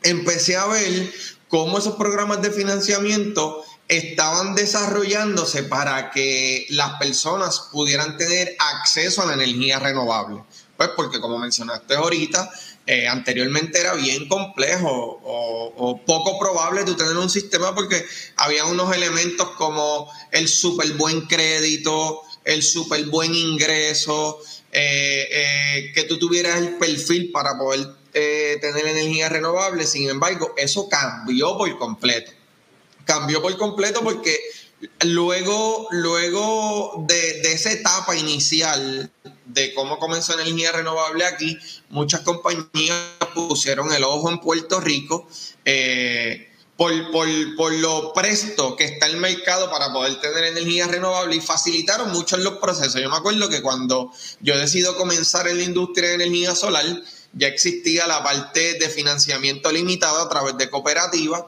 empecé 0.03 0.57
a 0.57 0.67
ver 0.67 1.13
cómo 1.49 1.79
esos 1.79 1.97
programas 1.97 2.43
de 2.43 2.51
financiamiento 2.51 3.65
estaban 3.89 4.55
desarrollándose 4.55 5.63
para 5.63 6.11
que 6.11 6.67
las 6.71 6.99
personas 6.99 7.69
pudieran 7.73 8.17
tener 8.19 8.55
acceso 8.59 9.23
a 9.23 9.27
la 9.27 9.35
energía 9.35 9.79
renovable. 9.79 10.43
Pues 10.77 10.91
porque 10.95 11.21
como 11.21 11.39
mencionaste 11.39 11.95
ahorita, 11.95 12.51
eh, 12.87 13.09
anteriormente 13.09 13.81
era 13.81 13.95
bien 13.95 14.29
complejo 14.29 15.21
o, 15.23 16.01
poco 16.07 16.39
probable 16.39 16.85
tú 16.85 16.95
tener 16.95 17.17
un 17.17 17.29
sistema 17.29 17.75
porque 17.75 18.03
había 18.37 18.65
unos 18.65 18.95
elementos 18.95 19.51
como 19.59 20.11
el 20.31 20.49
súper 20.49 20.93
buen 20.93 21.23
crédito, 21.23 22.23
el 22.45 22.63
súper 22.63 23.05
buen 23.07 23.35
ingreso, 23.35 24.39
eh, 24.73 25.29
eh, 25.31 25.93
que 25.95 26.05
tú 26.05 26.19
tuvieras 26.19 26.59
el 26.59 26.77
perfil 26.77 27.31
para 27.31 27.59
poder 27.59 27.98
eh, 28.19 28.59
tener 28.61 28.87
energía 28.87 29.29
renovable. 29.29 29.87
Sin 29.87 30.09
embargo, 30.09 30.53
eso 30.57 30.89
cambió 30.89 31.57
por 31.57 31.79
completo. 31.79 32.33
Cambió 33.05 33.41
por 33.41 33.57
completo 33.57 34.03
porque 34.03 34.37
luego, 35.05 35.87
luego 35.91 37.05
de, 37.07 37.41
esa 37.53 37.71
etapa 37.73 38.17
inicial 38.17 39.11
de 39.47 39.73
cómo 39.75 39.99
comenzó 39.99 40.35
energía 40.35 40.73
renovable 40.73 41.25
aquí, 41.25 41.57
muchas 41.91 42.21
compañías 42.21 42.97
pusieron 43.35 43.93
el 43.93 44.05
ojo 44.05 44.31
en 44.31 44.41
Puerto 44.41 44.81
Rico. 44.81 45.29
Eh, 45.65 46.45
por, 46.77 46.93
por, 47.57 47.73
lo 47.73 48.13
presto 48.13 48.77
que 48.77 48.85
está 48.85 49.07
el 49.07 49.17
mercado 49.17 49.69
para 49.69 49.93
poder 49.93 50.21
tener 50.21 50.45
energía 50.45 50.87
renovable 50.87 51.35
y 51.35 51.41
facilitaron 51.41 52.13
mucho 52.13 52.37
los 52.37 52.59
procesos. 52.59 53.01
Yo 53.03 53.11
me 53.11 53.17
acuerdo 53.17 53.49
que 53.49 53.63
cuando 53.63 54.13
yo 54.41 54.57
decido 54.57 54.97
comenzar 54.97 55.49
en 55.49 55.57
la 55.57 55.65
industria 55.65 56.11
de 56.11 56.15
energía 56.15 56.55
solar, 56.55 56.85
ya 57.33 57.49
existía 57.49 58.07
la 58.07 58.23
parte 58.23 58.75
de 58.75 58.89
financiamiento 58.89 59.71
limitado 59.71 60.21
a 60.21 60.29
través 60.29 60.57
de 60.57 60.71
cooperativas 60.71 61.45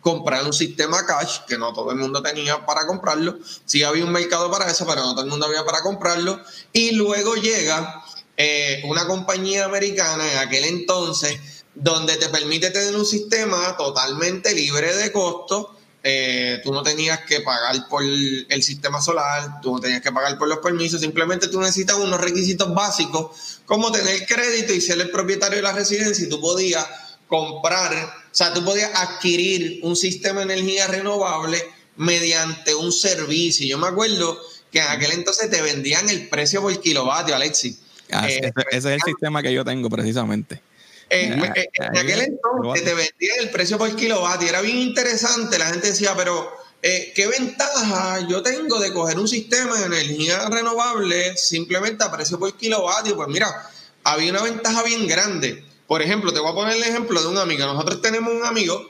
comprar 0.00 0.44
un 0.44 0.52
sistema 0.52 1.04
cash, 1.06 1.40
que 1.46 1.58
no 1.58 1.72
todo 1.72 1.90
el 1.92 1.98
mundo 1.98 2.22
tenía 2.22 2.64
para 2.64 2.86
comprarlo. 2.86 3.38
Sí 3.64 3.82
había 3.82 4.04
un 4.04 4.12
mercado 4.12 4.50
para 4.50 4.70
eso, 4.70 4.86
pero 4.86 5.02
no 5.02 5.12
todo 5.12 5.24
el 5.24 5.30
mundo 5.30 5.46
había 5.46 5.64
para 5.64 5.82
comprarlo. 5.82 6.40
Y 6.72 6.92
luego 6.92 7.34
llega 7.34 8.02
eh, 8.36 8.82
una 8.86 9.06
compañía 9.06 9.66
americana 9.66 10.30
en 10.32 10.38
aquel 10.38 10.64
entonces 10.64 11.38
donde 11.74 12.16
te 12.16 12.28
permite 12.28 12.70
tener 12.70 12.96
un 12.96 13.06
sistema 13.06 13.76
totalmente 13.76 14.54
libre 14.54 14.94
de 14.96 15.12
costo. 15.12 15.76
Eh, 16.02 16.60
tú 16.64 16.72
no 16.72 16.82
tenías 16.82 17.20
que 17.26 17.40
pagar 17.40 17.86
por 17.88 18.02
el 18.02 18.62
sistema 18.62 19.02
solar, 19.02 19.60
tú 19.60 19.74
no 19.74 19.80
tenías 19.80 20.00
que 20.00 20.10
pagar 20.10 20.38
por 20.38 20.48
los 20.48 20.58
permisos, 20.58 21.00
simplemente 21.00 21.48
tú 21.48 21.60
necesitas 21.60 21.96
unos 21.96 22.18
requisitos 22.18 22.72
básicos 22.72 23.60
como 23.66 23.92
tener 23.92 24.26
crédito 24.26 24.72
y 24.72 24.80
ser 24.80 24.98
el 24.98 25.10
propietario 25.10 25.56
de 25.56 25.62
la 25.62 25.72
residencia 25.72 26.24
y 26.24 26.28
tú 26.28 26.40
podías 26.40 26.86
comprar, 27.28 27.92
o 27.94 28.34
sea, 28.34 28.52
tú 28.54 28.64
podías 28.64 28.90
adquirir 28.94 29.80
un 29.82 29.94
sistema 29.94 30.44
de 30.44 30.54
energía 30.54 30.86
renovable 30.86 31.62
mediante 31.96 32.74
un 32.74 32.92
servicio. 32.92 33.66
Yo 33.66 33.78
me 33.78 33.86
acuerdo 33.86 34.40
que 34.72 34.80
en 34.80 34.88
aquel 34.88 35.12
entonces 35.12 35.50
te 35.50 35.60
vendían 35.60 36.08
el 36.08 36.28
precio 36.28 36.62
por 36.62 36.80
kilovatio, 36.80 37.36
Alexi. 37.36 37.78
Ah, 38.10 38.28
eh, 38.28 38.52
ese, 38.70 38.78
es 38.78 38.84
el 38.86 39.00
sistema 39.02 39.42
que 39.42 39.52
yo 39.52 39.64
tengo 39.64 39.88
precisamente. 39.88 40.60
En, 41.10 41.42
aquel 41.42 42.20
entonces 42.20 42.84
te 42.84 42.94
vendían 42.94 43.38
el 43.40 43.50
precio 43.50 43.76
por 43.76 43.94
kilovatio. 43.94 44.48
Era 44.48 44.60
bien 44.60 44.78
interesante. 44.78 45.58
La 45.58 45.66
gente 45.66 45.88
decía, 45.88 46.14
pero 46.16 46.50
eh, 46.82 47.12
¿qué 47.14 47.26
ventaja 47.26 48.26
yo 48.28 48.42
tengo 48.42 48.78
de 48.78 48.92
coger 48.92 49.18
un 49.18 49.28
sistema 49.28 49.76
de 49.78 49.86
energía 49.86 50.48
renovable 50.48 51.36
simplemente 51.36 52.04
a 52.04 52.10
precio 52.10 52.38
por 52.38 52.56
kilovatio? 52.56 53.16
Pues 53.16 53.28
mira, 53.28 53.48
había 54.04 54.30
una 54.30 54.42
ventaja 54.42 54.82
bien 54.84 55.06
grande 55.06 55.64
por 55.90 56.02
ejemplo, 56.02 56.32
te 56.32 56.38
voy 56.38 56.52
a 56.52 56.54
poner 56.54 56.76
el 56.76 56.84
ejemplo 56.84 57.20
de 57.20 57.26
un 57.26 57.36
amigo. 57.36 57.66
Nosotros 57.66 58.00
tenemos 58.00 58.32
un 58.32 58.44
amigo, 58.44 58.80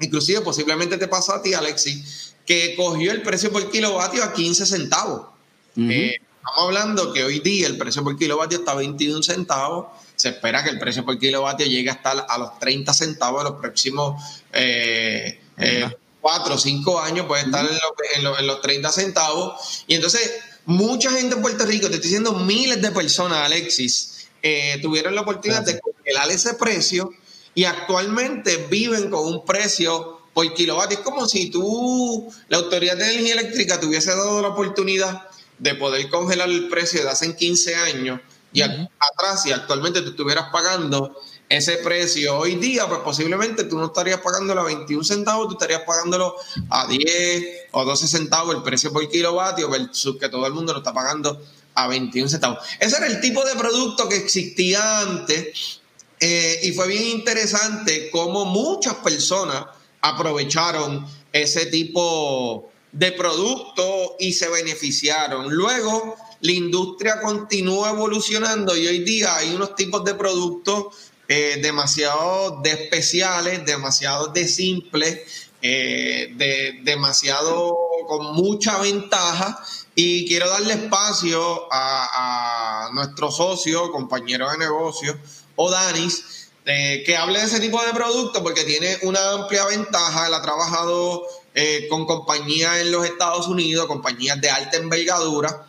inclusive 0.00 0.40
posiblemente 0.40 0.98
te 0.98 1.06
pasa 1.06 1.36
a 1.36 1.42
ti, 1.42 1.54
Alexi, 1.54 2.02
que 2.44 2.74
cogió 2.74 3.12
el 3.12 3.22
precio 3.22 3.52
por 3.52 3.70
kilovatio 3.70 4.24
a 4.24 4.32
15 4.32 4.66
centavos. 4.66 5.28
Eh, 5.76 6.16
estamos 6.16 6.64
hablando 6.66 7.12
que 7.12 7.22
hoy 7.22 7.38
día 7.38 7.68
el 7.68 7.78
precio 7.78 8.02
por 8.02 8.18
kilovatio 8.18 8.58
está 8.58 8.72
a 8.72 8.74
21 8.74 9.22
centavos. 9.22 9.86
Se 10.22 10.28
espera 10.28 10.62
que 10.62 10.70
el 10.70 10.78
precio 10.78 11.04
por 11.04 11.18
kilovatio 11.18 11.66
llegue 11.66 11.90
hasta 11.90 12.12
a 12.12 12.38
los 12.38 12.56
30 12.60 12.94
centavos 12.94 13.40
en 13.40 13.52
los 13.52 13.60
próximos 13.60 14.22
eh, 14.52 15.40
eh, 15.56 15.90
4 16.20 16.54
o 16.54 16.58
5 16.58 17.00
años, 17.00 17.26
puede 17.26 17.42
estar 17.42 17.66
en, 17.66 18.26
en 18.26 18.46
los 18.46 18.60
30 18.60 18.92
centavos. 18.92 19.82
Y 19.88 19.96
entonces, 19.96 20.30
mucha 20.64 21.10
gente 21.10 21.34
en 21.34 21.42
Puerto 21.42 21.66
Rico, 21.66 21.88
te 21.88 21.94
estoy 21.94 22.10
diciendo 22.10 22.34
miles 22.34 22.80
de 22.80 22.92
personas, 22.92 23.38
Alexis, 23.38 24.28
eh, 24.44 24.78
tuvieron 24.80 25.16
la 25.16 25.22
oportunidad 25.22 25.62
de 25.62 25.80
congelar 25.80 26.30
ese 26.30 26.54
precio 26.54 27.10
y 27.56 27.64
actualmente 27.64 28.68
viven 28.70 29.10
con 29.10 29.26
un 29.26 29.44
precio 29.44 30.20
por 30.32 30.54
kilovatio. 30.54 30.98
Es 30.98 31.04
como 31.04 31.26
si 31.26 31.50
tú, 31.50 32.32
la 32.46 32.58
Autoridad 32.58 32.96
de 32.96 33.12
Energía 33.12 33.32
Eléctrica, 33.32 33.80
te 33.80 33.86
hubiese 33.86 34.10
dado 34.10 34.40
la 34.40 34.50
oportunidad 34.50 35.22
de 35.58 35.74
poder 35.74 36.08
congelar 36.10 36.48
el 36.48 36.68
precio 36.68 37.02
de 37.02 37.08
hace 37.08 37.34
15 37.34 37.74
años 37.74 38.20
y 38.52 38.62
atrás, 38.62 39.46
y 39.46 39.52
actualmente 39.52 40.02
tú 40.02 40.10
estuvieras 40.10 40.46
pagando 40.52 41.16
ese 41.48 41.78
precio 41.78 42.38
hoy 42.38 42.54
día, 42.54 42.86
pues 42.88 43.00
posiblemente 43.00 43.64
tú 43.64 43.76
no 43.76 43.86
estarías 43.86 44.20
pagándolo 44.20 44.62
a 44.62 44.64
21 44.64 45.04
centavos, 45.04 45.48
tú 45.48 45.54
estarías 45.54 45.82
pagándolo 45.82 46.34
a 46.70 46.86
10 46.86 47.44
o 47.72 47.84
12 47.84 48.08
centavos 48.08 48.54
el 48.54 48.62
precio 48.62 48.92
por 48.92 49.06
kilovatio, 49.08 49.68
versus 49.68 50.16
que 50.18 50.28
todo 50.28 50.46
el 50.46 50.54
mundo 50.54 50.72
lo 50.72 50.78
está 50.78 50.94
pagando 50.94 51.40
a 51.74 51.88
21 51.88 52.28
centavos. 52.28 52.58
Ese 52.80 52.96
era 52.96 53.06
el 53.06 53.20
tipo 53.20 53.44
de 53.44 53.54
producto 53.54 54.08
que 54.08 54.16
existía 54.16 55.00
antes 55.00 55.80
eh, 56.20 56.60
y 56.62 56.72
fue 56.72 56.88
bien 56.88 57.04
interesante 57.04 58.08
cómo 58.10 58.44
muchas 58.44 58.94
personas 58.96 59.66
aprovecharon 60.00 61.06
ese 61.32 61.66
tipo 61.66 62.70
de 62.92 63.12
producto 63.12 64.16
y 64.20 64.32
se 64.32 64.48
beneficiaron. 64.48 65.52
Luego, 65.52 66.16
la 66.42 66.52
industria 66.52 67.20
continuó 67.20 67.86
evolucionando 67.86 68.76
y 68.76 68.86
hoy 68.86 68.98
día 69.04 69.36
hay 69.36 69.54
unos 69.54 69.74
tipos 69.74 70.04
de 70.04 70.14
productos 70.14 71.12
eh, 71.28 71.60
demasiado 71.62 72.60
de 72.62 72.70
especiales, 72.72 73.64
demasiado 73.64 74.28
de 74.28 74.46
simples, 74.46 75.48
eh, 75.62 76.32
de, 76.34 76.80
demasiado 76.82 77.76
con 78.08 78.34
mucha 78.34 78.78
ventaja 78.78 79.64
y 79.94 80.26
quiero 80.26 80.50
darle 80.50 80.74
espacio 80.74 81.68
a, 81.70 82.90
nuestro 82.92 83.30
socio, 83.30 83.92
compañero 83.92 84.50
de 84.50 84.58
negocio, 84.58 85.16
Odanis, 85.56 86.50
eh, 86.64 87.02
que 87.06 87.16
hable 87.16 87.38
de 87.38 87.46
ese 87.46 87.60
tipo 87.60 87.80
de 87.82 87.92
producto 87.92 88.42
porque 88.42 88.64
tiene 88.64 88.98
una 89.02 89.30
amplia 89.30 89.64
ventaja. 89.66 90.26
Él 90.26 90.34
ha 90.34 90.42
trabajado 90.42 91.22
eh, 91.54 91.86
con 91.88 92.06
compañías 92.06 92.78
en 92.78 92.90
los 92.90 93.04
Estados 93.04 93.46
Unidos, 93.46 93.86
compañías 93.86 94.40
de 94.40 94.50
alta 94.50 94.78
envergadura, 94.78 95.66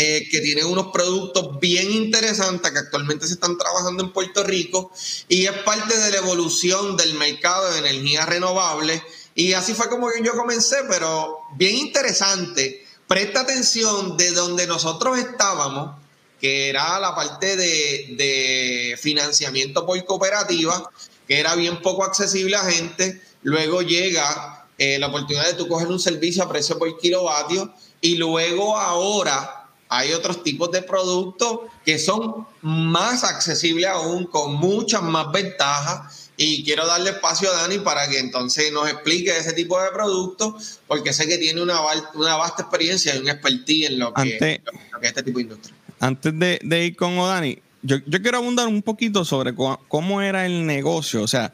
eh, 0.00 0.28
que 0.30 0.40
tienen 0.40 0.66
unos 0.66 0.92
productos 0.92 1.58
bien 1.58 1.90
interesantes 1.90 2.70
que 2.70 2.78
actualmente 2.78 3.26
se 3.26 3.32
están 3.32 3.58
trabajando 3.58 4.04
en 4.04 4.12
Puerto 4.12 4.44
Rico 4.44 4.92
y 5.28 5.46
es 5.46 5.52
parte 5.64 5.98
de 5.98 6.12
la 6.12 6.18
evolución 6.18 6.96
del 6.96 7.14
mercado 7.14 7.72
de 7.72 7.80
energía 7.80 8.24
renovable. 8.24 9.02
Y 9.34 9.54
así 9.54 9.74
fue 9.74 9.88
como 9.88 10.06
yo 10.22 10.36
comencé, 10.36 10.76
pero 10.88 11.38
bien 11.56 11.74
interesante 11.74 12.86
presta 13.08 13.40
atención 13.40 14.16
de 14.16 14.30
donde 14.30 14.68
nosotros 14.68 15.18
estábamos, 15.18 15.96
que 16.40 16.68
era 16.68 17.00
la 17.00 17.16
parte 17.16 17.56
de, 17.56 18.96
financiamiento 19.02 19.84
por 19.84 20.04
cooperativa, 20.04 20.88
que 21.26 21.40
era 21.40 21.56
bien 21.56 21.82
poco 21.82 22.04
accesible 22.04 22.54
a 22.54 22.70
gente. 22.70 23.20
Luego 23.42 23.82
llega 23.82 24.64
eh, 24.78 24.96
la 25.00 25.08
oportunidad 25.08 25.46
de 25.46 25.54
tú 25.54 25.66
coger 25.66 25.88
un 25.88 25.98
servicio 25.98 26.44
a 26.44 26.48
precio 26.48 26.78
por 26.78 26.96
kilovatio 27.00 27.74
y 28.00 28.14
luego 28.14 28.78
ahora 28.78 29.57
hay 29.88 30.12
otros 30.12 30.42
tipos 30.42 30.70
de 30.70 30.82
productos 30.82 31.60
que 31.84 31.98
son 31.98 32.46
más 32.62 33.24
accesibles 33.24 33.86
aún, 33.86 34.26
con 34.26 34.54
muchas 34.54 35.02
más 35.02 35.32
ventajas 35.32 36.30
y 36.40 36.62
quiero 36.62 36.86
darle 36.86 37.10
espacio 37.10 37.50
a 37.50 37.62
Dani 37.62 37.78
para 37.80 38.08
que 38.08 38.20
entonces 38.20 38.72
nos 38.72 38.88
explique 38.88 39.36
ese 39.36 39.52
tipo 39.54 39.80
de 39.82 39.90
productos, 39.90 40.80
porque 40.86 41.12
sé 41.12 41.26
que 41.26 41.36
tiene 41.36 41.60
una, 41.60 41.80
una 42.14 42.36
vasta 42.36 42.62
experiencia 42.62 43.16
y 43.16 43.18
un 43.18 43.28
expertise 43.28 43.90
en 43.90 43.98
lo 43.98 44.14
que, 44.14 44.36
es 44.36 44.60
este 45.02 45.22
tipo 45.24 45.38
de 45.38 45.42
industria. 45.42 45.74
Antes 45.98 46.32
de, 46.38 46.86
ir 46.86 46.94
con 46.94 47.16
Dani, 47.16 47.58
yo, 47.82 47.96
yo, 48.06 48.22
quiero 48.22 48.38
abundar 48.38 48.68
un 48.68 48.82
poquito 48.82 49.24
sobre 49.24 49.52
cómo, 49.54 50.22
era 50.22 50.46
el 50.46 50.64
negocio, 50.64 51.22
o 51.22 51.26
sea, 51.26 51.52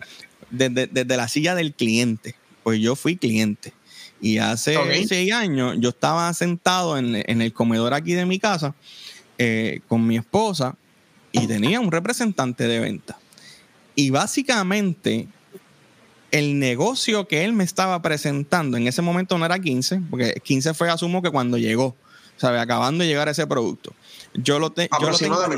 desde, 0.51 1.17
la 1.17 1.29
silla 1.29 1.55
del 1.55 1.73
cliente. 1.73 2.35
Pues 2.63 2.81
yo 2.81 2.95
fui 2.95 3.17
cliente. 3.17 3.73
Y 4.25 4.39
hace 4.39 4.75
seis 5.07 5.33
años 5.35 5.77
yo 5.81 5.91
estaba 5.91 6.33
sentado 6.33 6.97
en, 6.97 7.15
el 7.15 7.53
comedor 7.53 7.93
aquí 7.93 8.15
de 8.15 8.25
mi 8.25 8.39
casa 8.39 8.75
eh, 9.37 9.81
con 9.87 10.07
mi 10.07 10.17
esposa 10.17 10.77
y 11.31 11.47
tenía 11.47 11.79
un 11.79 11.93
representante 11.93 12.67
de 12.67 12.81
venta. 12.81 13.19
Y 13.95 14.09
básicamente 14.09 15.29
el 16.31 16.59
negocio 16.59 17.29
que 17.29 17.45
él 17.45 17.53
me 17.53 17.65
estaba 17.65 18.01
presentando 18.01 18.79
en 18.79 18.89
ese 18.89 19.03
momento 19.03 19.37
no 19.37 19.45
era 19.45 19.59
15, 19.59 20.01
porque 20.09 20.41
15 20.43 20.73
fue, 20.73 20.89
asumo 20.89 21.21
que 21.21 21.29
cuando 21.29 21.59
llegó, 21.59 21.95
¿sabes? 22.39 22.63
Acabando 22.63 23.05
de 23.05 23.09
llegar 23.09 23.29
ese 23.29 23.47
producto. 23.47 23.93
Yo 24.33 24.59
lo, 24.59 24.75
yo 24.75 25.11
lo, 25.11 25.19
tengo, 25.19 25.35
a 25.35 25.55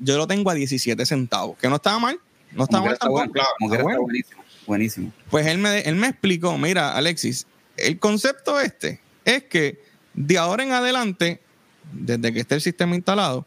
yo 0.00 0.16
lo 0.16 0.26
tengo 0.26 0.48
a 0.48 0.54
17 0.54 1.04
centavos, 1.04 1.58
que 1.58 1.68
no 1.68 1.76
estaba 1.76 1.98
mal. 1.98 2.18
No 2.52 2.64
estaba 2.64 2.86
mal 2.86 2.98
tampoco. 2.98 3.28
buenísimo, 4.00 4.42
buenísimo. 4.66 5.12
Pues 5.28 5.46
él 5.46 5.58
me, 5.58 5.80
él 5.80 5.96
me 5.96 6.06
explicó, 6.06 6.56
mira, 6.56 6.96
Alexis, 6.96 7.46
el 7.78 7.98
concepto 7.98 8.60
este 8.60 9.00
es 9.24 9.44
que 9.44 9.82
de 10.14 10.38
ahora 10.38 10.62
en 10.62 10.72
adelante, 10.72 11.40
desde 11.92 12.32
que 12.32 12.40
esté 12.40 12.56
el 12.56 12.60
sistema 12.60 12.94
instalado, 12.94 13.46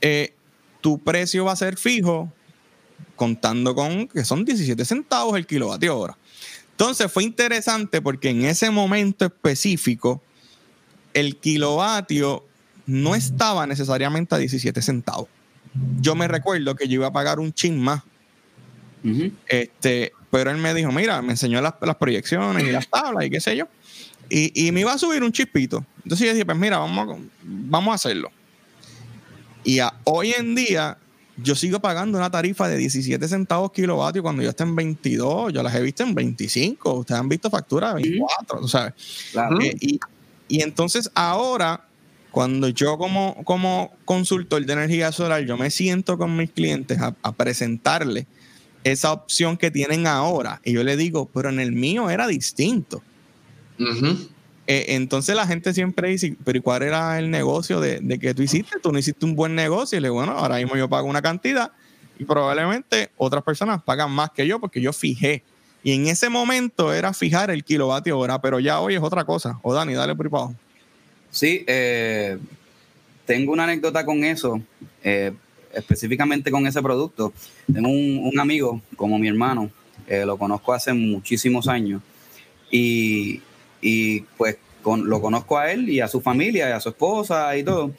eh, 0.00 0.34
tu 0.80 0.98
precio 0.98 1.44
va 1.44 1.52
a 1.52 1.56
ser 1.56 1.76
fijo 1.76 2.32
contando 3.16 3.74
con 3.74 4.08
que 4.08 4.24
son 4.24 4.44
17 4.44 4.84
centavos 4.84 5.36
el 5.36 5.46
kilovatio 5.46 5.98
hora. 5.98 6.18
Entonces 6.72 7.10
fue 7.10 7.22
interesante 7.22 8.02
porque 8.02 8.30
en 8.30 8.44
ese 8.44 8.70
momento 8.70 9.24
específico 9.24 10.20
el 11.14 11.36
kilovatio 11.36 12.44
no 12.86 13.14
estaba 13.14 13.66
necesariamente 13.66 14.34
a 14.34 14.38
17 14.38 14.82
centavos. 14.82 15.28
Yo 16.00 16.14
me 16.14 16.28
recuerdo 16.28 16.74
que 16.74 16.88
yo 16.88 16.94
iba 16.94 17.06
a 17.06 17.12
pagar 17.12 17.38
un 17.38 17.52
chin 17.52 17.78
más. 17.78 18.02
este, 19.48 20.12
pero 20.32 20.50
él 20.50 20.56
me 20.56 20.72
dijo, 20.72 20.90
mira, 20.90 21.20
me 21.20 21.32
enseñó 21.32 21.60
las, 21.60 21.74
proyecciones 22.00 22.64
y 22.64 22.72
las 22.72 22.88
tablas 22.88 23.26
y 23.26 23.28
qué 23.28 23.38
sé 23.38 23.54
yo. 23.54 23.68
Y, 24.30 24.72
me 24.72 24.80
iba 24.80 24.90
a 24.90 24.96
subir 24.96 25.22
un 25.22 25.30
chispito. 25.30 25.84
Entonces 26.02 26.26
yo 26.26 26.32
dije, 26.32 26.46
pues 26.46 26.56
mira, 26.56 26.78
vamos 26.78 27.18
vamos 27.42 27.92
a 27.92 27.96
hacerlo. 27.96 28.30
Y 29.62 29.80
hoy 30.04 30.32
en 30.32 30.54
día 30.54 30.96
yo 31.36 31.54
sigo 31.54 31.80
pagando 31.80 32.16
una 32.16 32.30
tarifa 32.30 32.66
de 32.66 32.78
17 32.78 33.28
centavos 33.28 33.72
kilovatio 33.72 34.22
cuando 34.22 34.42
yo 34.42 34.48
esté 34.48 34.62
en 34.62 34.74
22, 34.74 35.52
yo 35.52 35.62
las 35.62 35.74
he 35.74 35.82
visto 35.82 36.02
en 36.02 36.14
25, 36.14 36.94
ustedes 36.94 37.20
han 37.20 37.28
visto 37.28 37.50
facturas 37.50 37.94
de 37.94 38.02
24, 38.02 38.68
¿sabes? 38.68 38.94
Eh, 39.62 39.76
y, 40.48 40.62
entonces 40.62 41.10
ahora, 41.14 41.84
cuando 42.30 42.70
yo 42.70 42.96
como, 42.96 43.36
como 43.44 43.92
consultor 44.06 44.64
de 44.64 44.72
energía 44.72 45.12
solar, 45.12 45.44
yo 45.44 45.58
me 45.58 45.70
siento 45.70 46.16
con 46.16 46.34
mis 46.38 46.50
clientes 46.50 46.98
a, 47.00 47.32
presentarles 47.32 48.24
esa 48.84 49.12
opción 49.12 49.56
que 49.56 49.70
tienen 49.70 50.06
ahora. 50.06 50.60
Y 50.64 50.72
yo 50.72 50.84
le 50.84 50.96
digo, 50.96 51.28
pero 51.32 51.48
en 51.48 51.60
el 51.60 51.72
mío 51.72 52.10
era 52.10 52.26
distinto. 52.26 53.02
Eh, 54.66 54.86
entonces 54.88 55.34
la 55.34 55.46
gente 55.46 55.74
siempre 55.74 56.08
dice, 56.08 56.36
pero 56.44 56.58
¿y 56.58 56.60
cuál 56.60 56.82
era 56.82 57.18
el 57.18 57.30
negocio 57.30 57.80
de, 57.80 58.18
que 58.20 58.34
tú 58.34 58.42
hiciste? 58.42 58.78
Tú 58.80 58.92
no 58.92 58.98
hiciste 58.98 59.24
un 59.24 59.34
buen 59.34 59.54
negocio. 59.54 59.98
Y 59.98 60.00
le 60.00 60.08
digo, 60.08 60.16
bueno, 60.16 60.32
ahora 60.32 60.56
mismo 60.56 60.76
yo 60.76 60.88
pago 60.88 61.08
una 61.08 61.22
cantidad 61.22 61.72
y 62.18 62.24
probablemente 62.24 63.10
otras 63.16 63.42
personas 63.42 63.82
pagan 63.82 64.10
más 64.10 64.30
que 64.30 64.46
yo 64.46 64.60
porque 64.60 64.80
yo 64.80 64.92
fijé. 64.92 65.42
Y 65.82 65.92
en 65.92 66.06
ese 66.06 66.28
momento 66.28 66.92
era 66.92 67.12
fijar 67.12 67.50
el 67.50 67.64
kilovatio 67.64 68.18
hora, 68.18 68.40
pero 68.40 68.60
ya 68.60 68.80
hoy 68.80 68.94
es 68.94 69.02
otra 69.02 69.24
cosa. 69.24 69.58
O 69.62 69.74
Dani, 69.74 69.94
dale 69.94 70.14
por 70.14 70.26
ahí 70.26 70.54
Sí, 71.30 71.64
eh, 71.66 72.38
tengo 73.24 73.52
una 73.52 73.64
anécdota 73.64 74.04
con 74.04 74.22
eso, 74.22 74.60
eh, 75.02 75.32
específicamente 75.74 76.50
con 76.50 76.66
ese 76.66 76.82
producto. 76.82 77.32
Tengo 77.72 77.88
un, 77.88 78.38
amigo 78.38 78.80
como 78.96 79.18
mi 79.18 79.28
hermano, 79.28 79.70
lo 80.08 80.36
conozco 80.36 80.72
hace 80.72 80.92
muchísimos 80.92 81.68
años 81.68 82.02
y, 82.70 83.40
pues 84.36 84.56
lo 84.84 85.20
conozco 85.20 85.58
a 85.58 85.70
él 85.70 85.88
y 85.88 86.00
a 86.00 86.08
su 86.08 86.20
familia 86.20 86.68
y 86.68 86.72
a 86.72 86.80
su 86.80 86.88
esposa 86.88 87.56
y 87.56 87.62
todo. 87.62 87.92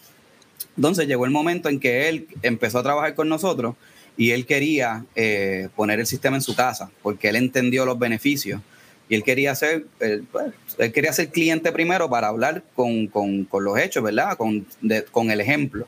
Entonces 0.75 1.07
llegó 1.07 1.25
el 1.25 1.31
momento 1.31 1.69
en 1.69 1.79
que 1.79 2.09
él 2.09 2.27
empezó 2.41 2.79
a 2.79 2.83
trabajar 2.83 3.15
con 3.15 3.29
nosotros 3.29 3.75
y 4.17 4.31
él 4.31 4.45
quería 4.45 5.05
eh, 5.15 5.69
poner 5.75 5.99
el 5.99 6.05
sistema 6.05 6.35
en 6.35 6.41
su 6.41 6.55
casa 6.55 6.91
porque 7.01 7.29
él 7.29 7.35
entendió 7.35 7.85
los 7.85 7.97
beneficios 7.97 8.61
y 9.09 9.15
él 9.15 9.23
quería 9.23 9.53
ser, 9.53 9.85
pues, 10.31 10.53
él 10.77 10.91
quería 10.91 11.13
ser 11.13 11.29
cliente 11.29 11.71
primero 11.71 12.09
para 12.09 12.27
hablar 12.27 12.63
con, 12.75 13.09
los 13.51 13.77
hechos, 13.77 14.03
¿verdad? 14.03 14.37
Con, 14.37 14.65
con 15.11 15.29
el 15.29 15.41
ejemplo. 15.41 15.87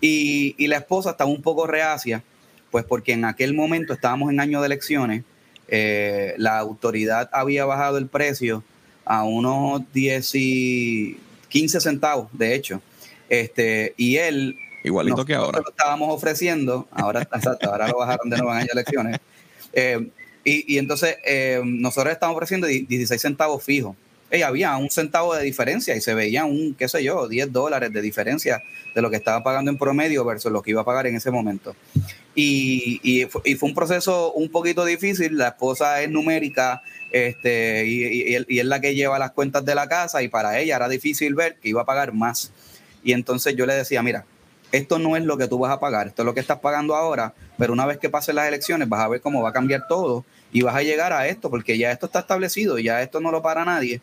Y, 0.00 0.66
la 0.66 0.76
esposa 0.76 1.10
estaba 1.10 1.30
un 1.30 1.42
poco 1.42 1.66
reacia, 1.66 2.22
pues 2.70 2.84
porque 2.84 3.12
en 3.12 3.24
aquel 3.24 3.54
momento 3.54 3.92
estábamos 3.92 4.30
en 4.30 4.40
año 4.40 4.60
de 4.60 4.66
elecciones, 4.66 5.24
eh, 5.68 6.34
la 6.36 6.58
autoridad 6.58 7.28
había 7.32 7.64
bajado 7.64 7.98
el 7.98 8.06
precio 8.06 8.62
a 9.04 9.24
unos 9.24 9.82
10 9.92 10.34
y 10.34 11.18
15 11.48 11.80
centavos, 11.80 12.28
de 12.32 12.54
hecho. 12.54 12.82
Este, 13.28 13.94
y 13.96 14.16
él 14.16 14.56
Igualito 14.86 15.24
que 15.24 15.34
ahora. 15.34 15.60
Lo 15.60 15.70
estábamos 15.70 16.14
ofreciendo, 16.14 16.86
ahora, 16.92 17.22
exacto, 17.34 17.70
ahora 17.70 17.88
lo 17.88 17.98
bajaron 17.98 18.30
de 18.30 18.36
nuevo 18.36 18.52
en 18.52 18.58
año 18.58 18.68
elecciones. 18.72 19.18
Eh, 19.72 20.10
y, 20.44 20.78
entonces 20.78 21.16
eh, 21.24 21.60
nosotros 21.64 22.12
estamos 22.12 22.36
ofreciendo 22.36 22.68
16 22.68 23.20
centavos 23.20 23.64
fijos. 23.64 23.96
Y 24.30 24.42
había 24.42 24.76
un 24.76 24.90
centavo 24.90 25.34
de 25.34 25.42
diferencia 25.42 25.96
y 25.96 26.00
se 26.00 26.14
veía 26.14 26.44
un, 26.44 26.74
qué 26.74 26.88
sé 26.88 27.02
yo, 27.02 27.26
10 27.26 27.52
dólares 27.52 27.92
de 27.92 28.00
diferencia 28.00 28.62
de 28.96 29.02
lo 29.02 29.10
que 29.10 29.16
estaba 29.16 29.44
pagando 29.44 29.70
en 29.70 29.76
promedio 29.76 30.24
versus 30.24 30.50
lo 30.50 30.62
que 30.62 30.70
iba 30.70 30.80
a 30.80 30.84
pagar 30.84 31.06
en 31.06 31.14
ese 31.14 31.30
momento. 31.30 31.76
Y, 32.34 32.98
y, 33.02 33.26
fue 33.26 33.68
un 33.68 33.74
proceso 33.74 34.32
un 34.32 34.48
poquito 34.48 34.86
difícil. 34.86 35.36
La 35.36 35.48
esposa 35.48 36.00
es 36.00 36.10
numérica 36.10 36.80
este, 37.12 37.84
y, 37.86 38.36
y, 38.48 38.58
es 38.58 38.64
la 38.64 38.80
que 38.80 38.94
lleva 38.94 39.18
las 39.18 39.32
cuentas 39.32 39.66
de 39.66 39.74
la 39.74 39.86
casa 39.86 40.22
y 40.22 40.28
para 40.28 40.58
ella 40.58 40.76
era 40.76 40.88
difícil 40.88 41.34
ver 41.34 41.56
que 41.56 41.68
iba 41.68 41.82
a 41.82 41.84
pagar 41.84 42.14
más. 42.14 42.52
Y 43.04 43.12
entonces 43.12 43.54
yo 43.54 43.66
le 43.66 43.74
decía, 43.74 44.02
mira, 44.02 44.24
esto 44.72 44.98
no 44.98 45.14
es 45.14 45.24
lo 45.24 45.36
que 45.36 45.46
tú 45.46 45.58
vas 45.58 45.72
a 45.72 45.78
pagar, 45.78 46.06
esto 46.06 46.22
es 46.22 46.26
lo 46.26 46.32
que 46.32 46.40
estás 46.40 46.60
pagando 46.60 46.96
ahora, 46.96 47.34
pero 47.58 47.74
una 47.74 47.84
vez 47.84 47.98
que 47.98 48.08
pasen 48.08 48.36
las 48.36 48.48
elecciones 48.48 48.88
vas 48.88 49.00
a 49.00 49.08
ver 49.08 49.20
cómo 49.20 49.42
va 49.42 49.50
a 49.50 49.52
cambiar 49.52 49.86
todo 49.88 50.24
y 50.52 50.62
vas 50.62 50.74
a 50.74 50.82
llegar 50.82 51.12
a 51.12 51.28
esto, 51.28 51.50
porque 51.50 51.76
ya 51.76 51.92
esto 51.92 52.06
está 52.06 52.20
establecido, 52.20 52.78
ya 52.78 53.02
esto 53.02 53.20
no 53.20 53.30
lo 53.30 53.42
para 53.42 53.66
nadie. 53.66 54.00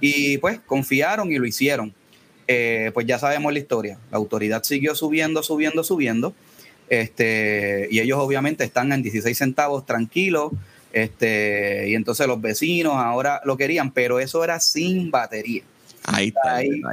Y 0.00 0.38
pues 0.38 0.60
confiaron 0.60 1.32
y 1.32 1.38
lo 1.38 1.46
hicieron. 1.46 1.92
Eh, 2.48 2.90
pues 2.94 3.06
ya 3.06 3.18
sabemos 3.18 3.52
la 3.52 3.58
historia. 3.58 3.98
La 4.10 4.18
autoridad 4.18 4.62
siguió 4.62 4.94
subiendo, 4.94 5.42
subiendo, 5.42 5.82
subiendo. 5.82 6.34
Este, 6.88 7.88
y 7.90 8.00
ellos 8.00 8.18
obviamente 8.20 8.64
están 8.64 8.92
en 8.92 9.02
16 9.02 9.36
centavos 9.36 9.86
tranquilos. 9.86 10.52
Este, 10.92 11.88
y 11.88 11.94
entonces 11.94 12.26
los 12.26 12.40
vecinos 12.40 12.94
ahora 12.94 13.40
lo 13.44 13.56
querían, 13.56 13.90
pero 13.90 14.20
eso 14.20 14.42
era 14.44 14.60
sin 14.60 15.10
batería. 15.10 15.62
Ahí, 16.04 16.32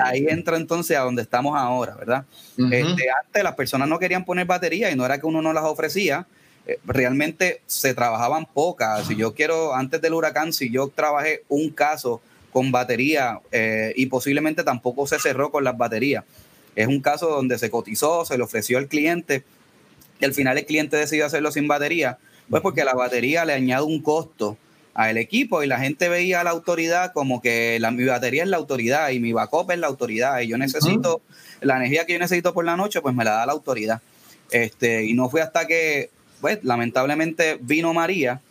ahí, 0.03 0.25
entra 0.27 0.57
entonces 0.57 0.97
a 0.97 1.01
donde 1.01 1.21
estamos 1.21 1.55
ahora, 1.55 1.93
¿verdad? 1.93 2.25
este, 2.57 3.05
antes 3.23 3.43
las 3.43 3.53
personas 3.53 3.87
no 3.87 3.99
querían 3.99 4.25
poner 4.25 4.47
batería 4.47 4.89
y 4.89 4.95
no 4.95 5.05
era 5.05 5.19
que 5.19 5.27
uno 5.27 5.39
no 5.39 5.53
las 5.53 5.65
ofrecía, 5.65 6.25
eh, 6.65 6.79
realmente 6.83 7.61
se 7.67 7.93
trabajaban 7.93 8.47
pocas. 8.47 9.05
Si 9.07 9.15
yo 9.15 9.35
quiero, 9.35 9.75
antes 9.75 10.01
del 10.01 10.15
huracán, 10.15 10.51
si 10.51 10.71
yo 10.71 10.87
trabajé 10.87 11.43
un 11.47 11.69
caso 11.69 12.21
con 12.53 12.71
batería 12.71 13.41
eh, 13.51 13.93
y 13.97 14.05
posiblemente 14.05 14.63
tampoco 14.63 15.05
se 15.07 15.19
cerró 15.19 15.51
con 15.51 15.63
las 15.63 15.77
baterías. 15.77 16.23
Es 16.75 16.87
un 16.87 17.01
caso 17.01 17.27
donde 17.27 17.57
se 17.57 17.69
cotizó, 17.69 18.25
se 18.25 18.37
le 18.37 18.43
ofreció 18.43 18.77
al 18.77 18.87
cliente 18.87 19.43
y 20.19 20.25
al 20.25 20.33
final 20.33 20.57
el 20.57 20.65
cliente 20.65 20.95
decidió 20.95 21.25
hacerlo 21.25 21.51
sin 21.51 21.67
batería, 21.67 22.17
pues 22.49 22.61
porque 22.61 22.85
la 22.85 22.93
batería 22.93 23.43
le 23.43 23.53
añade 23.53 23.83
un 23.83 24.01
costo 24.01 24.57
al 24.93 25.17
equipo 25.17 25.63
y 25.63 25.67
la 25.67 25.79
gente 25.79 26.07
veía 26.07 26.41
a 26.41 26.43
la 26.43 26.51
autoridad 26.51 27.13
como 27.13 27.41
que 27.41 27.79
la, 27.79 27.91
mi 27.91 28.05
batería 28.05 28.43
es 28.43 28.49
la 28.49 28.57
autoridad 28.57 29.09
y 29.09 29.19
mi 29.19 29.33
backup 29.33 29.71
es 29.71 29.79
la 29.79 29.87
autoridad 29.87 30.39
y 30.39 30.47
yo 30.47 30.57
necesito 30.57 31.21
la 31.61 31.77
energía 31.77 32.05
que 32.05 32.13
yo 32.13 32.19
necesito 32.19 32.53
por 32.53 32.63
la 32.63 32.77
noche 32.77 33.01
pues 33.01 33.15
me 33.15 33.23
la 33.23 33.31
da 33.31 33.45
la 33.45 33.53
autoridad. 33.53 34.01
Este 34.51 35.03
y 35.05 35.13
no 35.13 35.29
fue 35.29 35.41
hasta 35.41 35.65
que 35.65 36.11
pues 36.43 36.59
lamentablemente 36.61 37.57
vino 37.61 37.93
María, 37.93 38.41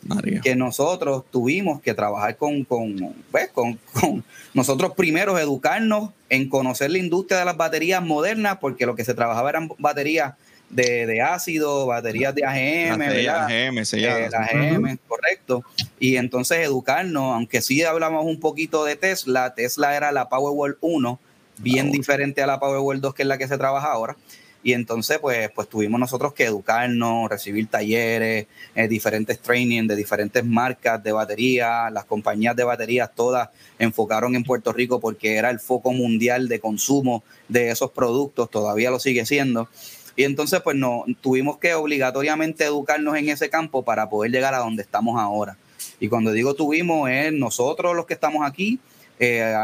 que 0.43 0.57
nosotros 0.57 1.25
tuvimos 1.31 1.83
que 1.83 1.93
trabajar 1.93 2.39
con, 2.39 2.65
con, 2.65 3.15
pues, 3.31 3.51
con, 3.51 3.79
con, 3.93 4.25
nosotros 4.55 4.95
primero 4.97 5.39
educarnos 5.39 6.09
en 6.31 6.49
conocer 6.49 6.91
la 6.91 6.97
industria 6.97 7.41
de 7.41 7.45
las 7.45 7.59
baterías 7.59 8.03
modernas 8.03 8.57
porque 8.63 8.87
lo 8.87 8.95
que 8.95 9.05
se 9.05 9.13
trabajaba 9.13 9.51
eran 9.51 9.71
baterías 9.77 10.33
de, 10.71 11.21
ácido, 11.21 11.85
baterías 11.85 12.35
de 12.35 12.47
AGM, 12.47 12.99
de 12.99 13.29
AGM, 13.29 13.85
se 13.85 14.01
llama. 14.01 14.47
AGM, 14.47 14.97
correcto. 15.07 15.63
Y 16.01 16.17
entonces 16.17 16.61
educarnos, 16.61 17.35
aunque 17.35 17.61
sí 17.61 17.83
hablamos 17.83 18.25
un 18.25 18.41
poquito 18.41 18.87
de 18.87 18.97
Tesla, 18.97 19.53
Tesla 19.55 19.95
era 19.95 20.13
la 20.13 20.31
Powerwall 20.31 20.79
1, 20.81 21.21
bien 21.59 21.93
diferente 21.93 22.43
a 22.43 22.47
la 22.47 22.59
Powerwall 22.59 23.03
2, 23.03 23.13
que 23.13 23.21
es 23.21 23.29
la 23.29 23.37
que 23.37 23.49
se 23.49 23.59
trabaja 23.59 23.93
ahora. 23.93 24.17
Y 24.65 24.75
entonces, 24.75 25.19
pues, 25.19 25.51
pues 25.51 25.69
tuvimos 25.69 25.99
nosotros 25.99 26.35
que 26.35 26.45
educarnos, 26.45 27.29
recibir 27.29 27.67
talleres, 27.67 28.47
eh, 28.75 28.89
diferentes 28.89 29.41
training 29.41 29.89
de 29.89 29.97
diferentes 29.97 30.45
marcas 30.45 31.03
de 31.03 31.11
batería. 31.11 31.91
Las 31.91 32.05
compañías 32.05 32.55
de 32.55 32.63
baterías 32.63 33.11
todas 33.15 33.49
enfocaron 33.79 34.37
en 34.37 34.45
Puerto 34.45 34.73
Rico 34.73 35.01
porque 35.01 35.35
era 35.35 35.51
el 35.51 35.59
foco 35.59 35.93
mundial 35.93 36.49
de 36.49 36.61
consumo 36.61 37.25
de 37.49 37.71
esos 37.71 37.91
productos, 37.91 38.51
todavía 38.51 38.91
lo 38.91 39.01
sigue 39.01 39.27
siendo. 39.27 39.69
Y 40.15 40.25
entonces, 40.25 40.61
pues 40.63 40.77
no, 40.77 41.05
tuvimos 41.21 41.59
que 41.59 41.75
obligatoriamente 41.75 42.65
educarnos 42.65 43.17
en 43.17 43.31
ese 43.31 43.51
campo 43.51 43.85
para 43.85 44.09
poder 44.09 44.31
llegar 44.31 44.55
a 44.55 44.59
donde 44.59 44.83
estamos 44.83 45.19
ahora. 45.19 45.57
Y 45.99 46.09
cuando 46.09 46.33
digo 46.33 46.55
tuvimos, 46.55 47.11
es 47.11 47.33
nosotros 47.33 47.97
los 47.97 48.07
que 48.07 48.15
estamos 48.15 48.47
aquí. 48.47 48.79
Eh, 49.19 49.55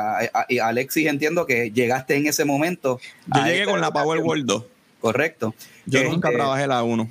Alexis, 0.62 1.06
entiendo 1.06 1.46
que 1.46 1.70
llegaste 1.70 2.16
en 2.16 2.26
ese 2.26 2.44
momento. 2.44 3.00
Yo 3.26 3.44
llegué 3.44 3.64
con 3.66 3.80
la 3.80 3.92
Powerwall 3.92 4.46
2. 4.46 4.64
Correcto. 5.00 5.54
Yo 5.86 6.02
nunca 6.04 6.28
este, 6.28 6.38
trabajé 6.38 6.66
la 6.66 6.82
1. 6.82 7.10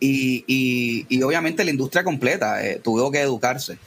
Y, 0.00 1.22
obviamente 1.22 1.64
la 1.64 1.70
industria 1.70 2.04
completa 2.04 2.64
eh, 2.64 2.80
tuvo 2.82 3.10
que 3.10 3.20
educarse. 3.20 3.78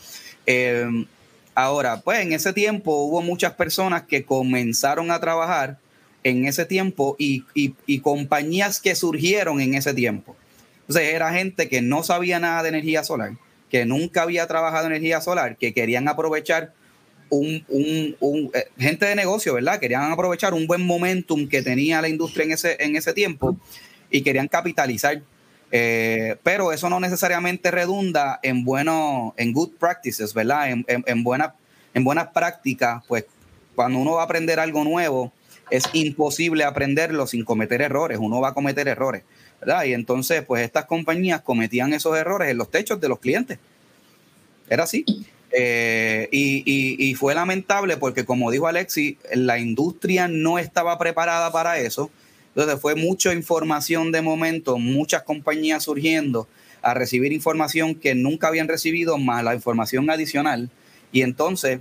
Em, 0.46 1.06
ahora, 1.54 2.02
pues 2.02 2.20
en 2.20 2.34
ese 2.34 2.54
tiempo 2.54 3.04
hubo 3.04 3.22
muchas 3.22 3.54
personas 3.54 4.04
que 4.04 4.24
comenzaron 4.24 5.12
a 5.12 5.20
trabajar 5.20 5.78
en 6.24 6.46
ese 6.46 6.66
tiempo 6.66 7.16
y, 7.20 7.44
compañías 8.02 8.82
que 8.82 8.96
surgieron 8.96 9.62
en 9.62 9.76
ese 9.76 9.94
tiempo. 9.94 10.36
Entonces 10.82 11.14
era 11.14 11.34
gente 11.34 11.68
que 11.68 11.82
no 11.82 12.04
sabía 12.04 12.40
nada 12.40 12.64
de 12.64 12.70
energía 12.70 13.04
solar, 13.04 13.34
que 13.70 13.86
nunca 13.86 14.24
había 14.24 14.48
trabajado 14.48 14.88
energía 14.88 15.22
solar, 15.22 15.58
que 15.58 15.74
querían 15.74 16.08
aprovechar 16.08 16.74
un, 17.30 18.52
eh, 18.54 18.66
gente 18.78 19.06
de 19.06 19.16
negocio, 19.16 19.54
¿verdad? 19.54 19.80
Querían 19.80 20.12
aprovechar 20.12 20.54
un 20.54 20.68
buen 20.68 20.86
momentum 20.86 21.48
que 21.48 21.62
tenía 21.62 22.02
la 22.02 22.10
industria 22.10 22.46
en 22.46 22.52
ese, 22.52 22.78
en 22.80 22.96
ese 22.96 23.14
tiempo 23.14 23.58
y 24.10 24.22
querían 24.22 24.48
capitalizar. 24.48 25.22
Eh, 25.72 26.38
pero 26.44 26.72
eso 26.72 26.90
no 26.90 27.00
necesariamente 27.00 27.72
redunda 27.72 28.40
en 28.42 28.64
bueno, 28.64 29.34
en 29.38 29.52
good 29.52 29.72
practices, 29.78 30.34
¿verdad? 30.34 30.70
En, 30.70 30.86
en, 30.88 31.24
buena, 31.24 31.56
en 31.94 32.04
buenas 32.04 32.28
prácticas, 32.28 33.04
pues 33.08 33.26
cuando 33.76 34.00
uno 34.00 34.14
va 34.14 34.22
a 34.22 34.26
aprender 34.26 34.60
algo 34.60 34.84
nuevo, 34.84 35.34
es 35.70 35.84
imposible 35.92 36.64
aprenderlo 36.64 37.28
sin 37.28 37.44
cometer 37.44 37.82
errores, 37.82 38.18
uno 38.20 38.40
va 38.40 38.50
a 38.50 38.54
cometer 38.54 38.88
errores, 38.88 39.24
¿verdad? 39.60 39.84
Y 39.84 39.94
entonces, 39.94 40.44
pues 40.44 40.64
estas 40.64 40.86
compañías 40.86 41.42
cometían 41.42 41.92
esos 41.92 42.18
errores 42.18 42.50
en 42.50 42.58
los 42.58 42.72
techos 42.72 43.02
de 43.02 43.10
los 43.10 43.20
clientes. 43.20 43.60
Era 44.70 44.84
así. 44.84 45.04
Eh, 45.52 46.28
y, 46.32 47.16
fue 47.16 47.34
lamentable 47.34 47.98
porque, 47.98 48.26
como 48.26 48.52
dijo 48.52 48.68
Alexi, 48.68 49.18
la 49.34 49.60
industria 49.60 50.28
no 50.28 50.60
estaba 50.60 50.98
preparada 50.98 51.52
para 51.52 51.80
eso. 51.80 52.12
Entonces 52.50 52.80
fue 52.82 52.96
mucha 52.96 53.34
información 53.34 54.12
de 54.12 54.22
momento, 54.22 54.78
muchas 54.78 55.24
compañías 55.24 55.84
surgiendo 55.84 56.48
a 56.82 56.94
recibir 56.94 57.32
información 57.32 57.96
que 57.96 58.16
nunca 58.16 58.48
habían 58.48 58.68
recibido, 58.68 59.18
más 59.18 59.44
la 59.44 59.54
información 59.54 60.10
adicional. 60.10 60.70
Y 61.12 61.22
entonces, 61.22 61.80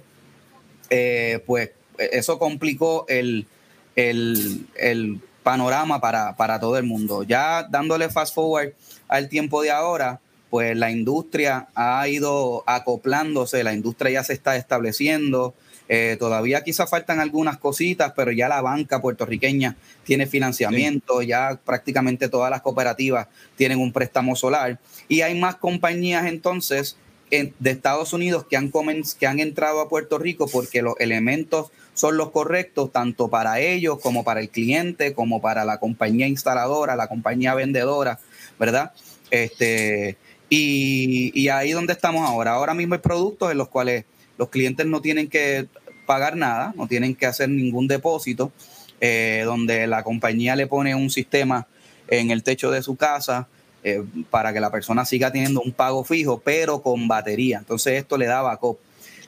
eh, 0.90 1.42
pues 1.46 1.70
eso 1.98 2.38
complicó 2.38 3.07
el, 3.09 3.46
el, 3.94 5.20
panorama 5.42 6.00
para, 6.00 6.37
para 6.37 6.59
todo 6.59 6.76
el 6.76 6.85
mundo. 6.85 7.22
Ya 7.22 7.62
dándole 7.62 8.09
fast 8.11 8.35
forward 8.35 8.72
al 9.07 9.29
tiempo 9.29 9.62
de 9.62 9.70
ahora, 9.70 10.20
pues 10.50 10.76
la 10.76 10.90
industria 10.90 11.68
ha 11.74 12.06
ido 12.09 12.62
acoplándose, 12.66 13.64
la 13.64 13.74
industria 13.74 14.12
ya 14.12 14.24
se 14.24 14.32
está 14.32 14.56
estableciendo. 14.56 15.54
Eh, 15.88 16.16
todavía 16.18 16.64
quizá 16.64 16.87
faltan 16.87 17.20
algunas 17.20 17.59
cositas, 17.59 18.12
pero 18.16 18.32
ya 18.32 18.48
la 18.48 18.61
banca 18.61 19.00
puertorriqueña 19.00 19.76
tiene 20.04 20.26
financiamiento, 20.26 21.22
ya 21.22 21.61
prácticamente 21.64 22.28
todas 22.28 22.50
las 22.50 22.62
cooperativas 22.62 23.28
tienen 23.54 23.78
un 23.78 23.92
préstamo 23.92 24.35
solar 24.35 24.80
y 25.09 25.20
hay 25.20 25.38
más 25.38 25.56
compañías 25.56 26.26
entonces 26.26 26.96
de 27.30 27.70
Estados 27.70 28.12
Unidos 28.12 28.46
que 28.48 28.56
han, 28.56 28.70
que 29.18 29.26
han 29.26 29.40
entrado 29.40 29.80
a 29.80 29.88
Puerto 29.88 30.18
Rico 30.18 30.48
porque 30.48 30.82
los 30.82 30.94
elementos 30.98 31.70
son 31.94 32.16
los 32.16 32.30
correctos 32.30 32.92
tanto 32.92 33.28
para 33.28 33.61
ellos 33.61 33.98
como 34.00 34.22
para 34.22 34.40
el 34.40 34.50
cliente, 34.50 35.14
como 35.14 35.40
para 35.40 35.64
la 35.64 35.78
compañía 35.78 36.28
instaladora, 36.28 36.94
la 36.94 37.09
compañía 37.09 37.54
vendedora, 37.54 38.20
¿verdad? 38.59 38.92
Este, 39.30 40.16
y, 40.48 41.32
y 41.35 41.48
ahí 41.48 41.72
donde 41.72 41.92
estamos 41.92 42.28
ahora. 42.28 42.52
Ahora 42.52 42.74
mismo 42.74 42.94
hay 42.94 43.00
productos 43.00 43.50
en 43.50 43.59
los 43.59 43.68
cuales 43.68 44.04
los 44.38 44.48
clientes 44.48 44.87
no 44.87 45.00
tienen 45.00 45.28
que 45.28 45.66
pagar 46.06 46.37
nada, 46.37 46.72
no 46.76 46.87
tienen 46.87 47.14
que 47.14 47.26
hacer 47.26 47.48
ningún 47.48 47.88
depósito, 47.88 48.52
eh, 49.00 49.42
donde 49.44 49.87
la 49.87 50.02
compañía 50.02 50.56
le 50.56 50.66
pone 50.66 50.94
un 50.94 51.11
sistema 51.11 51.66
en 52.09 52.30
el 52.30 52.42
techo 52.42 52.70
de 52.70 52.82
su 52.82 52.96
casa 52.96 53.48
eh, 53.85 54.02
para 54.30 54.52
que 54.52 54.61
la 54.61 54.70
persona 54.70 55.04
siga 55.04 55.30
teniendo 55.30 55.61
un 55.61 55.72
pago 55.72 56.04
fijo, 56.04 56.40
pero 56.42 56.80
con 56.80 57.09
batería. 57.09 57.59
Entonces 57.59 57.98
esto 57.98 58.16
le 58.16 58.26
da 58.26 58.42
backup. 58.42 58.78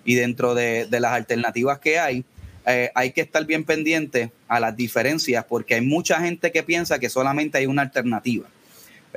Y 0.05 0.15
dentro 0.15 0.55
de, 0.55 0.87
las 0.91 1.13
alternativas 1.13 1.81
que 1.81 1.99
hay, 1.99 2.25
eh, 2.65 2.91
hay 2.95 3.13
que 3.13 3.21
estar 3.21 3.45
bien 3.45 3.65
pendiente 3.65 4.31
a 4.47 4.59
las 4.59 4.75
diferencias 4.75 5.45
porque 5.45 5.75
hay 5.75 5.83
mucha 5.83 6.21
gente 6.21 6.51
que 6.51 6.63
piensa 6.63 6.99
que 6.99 7.11
solamente 7.11 7.59
hay 7.59 7.67
una 7.67 7.83
alternativa, 7.83 8.49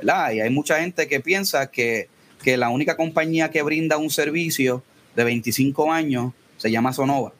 Y 0.00 0.40
hay 0.40 0.50
mucha 0.50 0.80
gente 0.80 1.06
que 1.08 1.20
piensa 1.20 1.70
que, 1.70 2.08
que 2.42 2.56
la 2.56 2.70
única 2.70 2.96
compañía 2.96 3.50
que 3.50 3.62
brinda 3.62 3.96
un 3.96 4.10
servicio 4.10 4.82
de 5.14 5.24
25 5.24 5.92
años 5.92 6.32
se 6.56 6.70
llama 6.70 6.92
Sonova. 6.92 7.32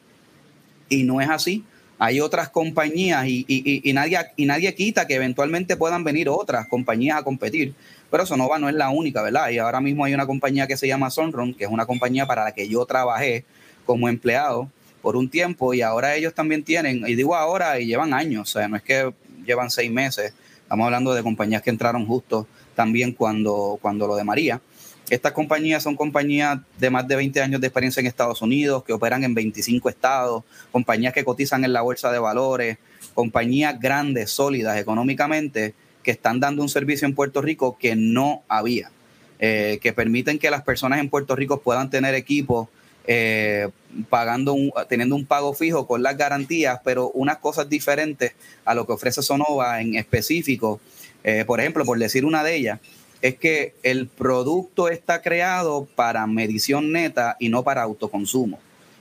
Y 0.89 1.03
no 1.03 1.21
es 1.21 1.29
así. 1.29 1.63
Hay 1.99 2.19
otras 2.19 2.49
compañías 2.49 3.25
y, 3.27 3.81
nadie, 3.93 4.19
y 4.35 4.45
nadie 4.45 4.75
quita 4.75 5.07
que 5.07 5.15
eventualmente 5.15 5.77
puedan 5.77 6.03
venir 6.03 6.27
otras 6.27 6.67
compañías 6.67 7.19
a 7.19 7.23
competir. 7.23 7.73
Pero 8.11 8.25
Sonova 8.25 8.59
no 8.59 8.67
es 8.67 8.75
la 8.75 8.89
única, 8.89 9.21
¿verdad? 9.21 9.49
Y 9.49 9.57
ahora 9.57 9.79
mismo 9.79 10.03
hay 10.03 10.13
una 10.13 10.25
compañía 10.25 10.67
que 10.67 10.77
se 10.77 10.87
llama 10.87 11.09
Sunrun, 11.09 11.53
que 11.53 11.63
es 11.63 11.69
una 11.69 11.85
compañía 11.85 12.25
para 12.25 12.43
la 12.43 12.51
que 12.53 12.67
yo 12.67 12.85
trabajé 12.85 13.45
como 13.85 14.09
empleado 14.09 14.69
por 15.01 15.17
un 15.17 15.29
tiempo 15.29 15.73
y 15.73 15.81
ahora 15.81 16.15
ellos 16.15 16.33
también 16.33 16.63
tienen, 16.63 17.03
y 17.05 17.15
digo 17.15 17.35
ahora, 17.35 17.79
y 17.79 17.85
llevan 17.85 18.13
años, 18.13 18.49
o 18.49 18.51
sea, 18.59 18.69
no 18.69 18.77
es 18.77 18.83
que 18.83 19.13
llevan 19.45 19.69
seis 19.69 19.91
meses, 19.91 20.33
estamos 20.73 20.85
hablando 20.87 21.13
de 21.13 21.21
compañías 21.21 21.61
que 21.61 21.69
entraron 21.69 22.07
justo 22.07 22.47
también 22.73 23.11
cuando, 23.11 23.77
cuando 23.79 24.07
lo 24.07 24.15
de 24.15 24.23
María. 24.23 24.59
Estas 25.07 25.31
compañías 25.31 25.83
son 25.83 25.95
compañías 25.95 26.57
de 26.79 26.89
más 26.89 27.07
de 27.07 27.15
20 27.15 27.43
años 27.43 27.61
de 27.61 27.67
experiencia 27.67 28.01
en 28.01 28.07
Estados 28.07 28.41
Unidos, 28.41 28.83
que 28.83 28.91
operan 28.91 29.23
en 29.23 29.35
25 29.35 29.87
estados, 29.87 30.43
compañías 30.71 31.13
que 31.13 31.23
cotizan 31.23 31.63
en 31.63 31.73
la 31.73 31.83
bolsa 31.83 32.11
de 32.11 32.17
valores, 32.17 32.79
compañías 33.13 33.79
grandes, 33.79 34.31
sólidas 34.31 34.75
económicamente, 34.79 35.75
que 36.01 36.09
están 36.09 36.39
dando 36.39 36.63
un 36.63 36.69
servicio 36.69 37.07
en 37.07 37.13
Puerto 37.13 37.43
Rico 37.43 37.77
que 37.77 37.95
no 37.95 38.41
había, 38.47 38.89
eh, 39.37 39.77
que 39.79 39.93
permiten 39.93 40.39
que 40.39 40.49
las 40.49 40.63
personas 40.63 40.99
en 40.99 41.07
Puerto 41.07 41.35
Rico 41.35 41.61
puedan 41.61 41.91
tener 41.91 42.15
equipos 42.15 42.69
eh, 43.05 43.69
pagando 44.09 44.55
teniendo 44.87 45.15
un 45.15 45.25
pago 45.25 45.53
fijo 45.53 45.87
con 45.87 46.03
las 46.03 46.17
garantías, 46.17 46.79
pero 46.83 47.09
unas 47.11 47.37
cosas 47.37 47.69
diferentes 47.69 48.33
a 48.65 48.73
lo 48.73 48.85
que 48.85 48.93
ofrece 48.93 49.21
Sonova 49.21 49.81
en 49.81 49.95
específico. 49.95 50.79
Eh, 51.23 51.43
por 51.45 51.59
ejemplo, 51.59 51.85
por 51.85 51.99
decir 51.99 52.25
una 52.25 52.43
de 52.43 52.55
ellas, 52.55 52.79
es 53.21 53.35
que 53.37 53.73
el 53.83 54.07
producto 54.07 54.89
está 54.89 55.21
creado 55.21 55.87
para 55.95 56.27
medición 56.27 56.91
neta 56.91 57.37
y 57.39 57.49
no 57.49 57.63
para 57.63 57.83
autoconsumo. 57.83 58.59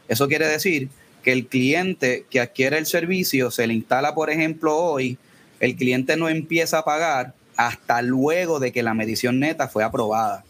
Eso 0.09 0.29
quiere 0.29 0.47
decir 0.47 0.89
que 1.23 1.33
el 1.33 1.47
cliente 1.47 2.27
que 2.31 2.41
adquiere 2.41 2.79
el 2.79 2.87
servicio 2.87 3.51
se 3.51 3.67
le 3.67 3.75
instala, 3.75 4.15
por 4.15 4.31
ejemplo, 4.31 4.77
hoy, 4.77 5.19
el 5.61 5.77
cliente 5.77 6.17
no 6.17 6.29
empieza 6.29 6.79
a 6.79 6.85
pagar 6.85 7.35
hasta 7.57 8.03
luego 8.03 8.59
de 8.59 8.73
que 8.73 8.83
la 8.83 8.95
medición 8.95 9.39
neta 9.39 9.69
fue 9.69 9.85
aprobada. 9.85 10.45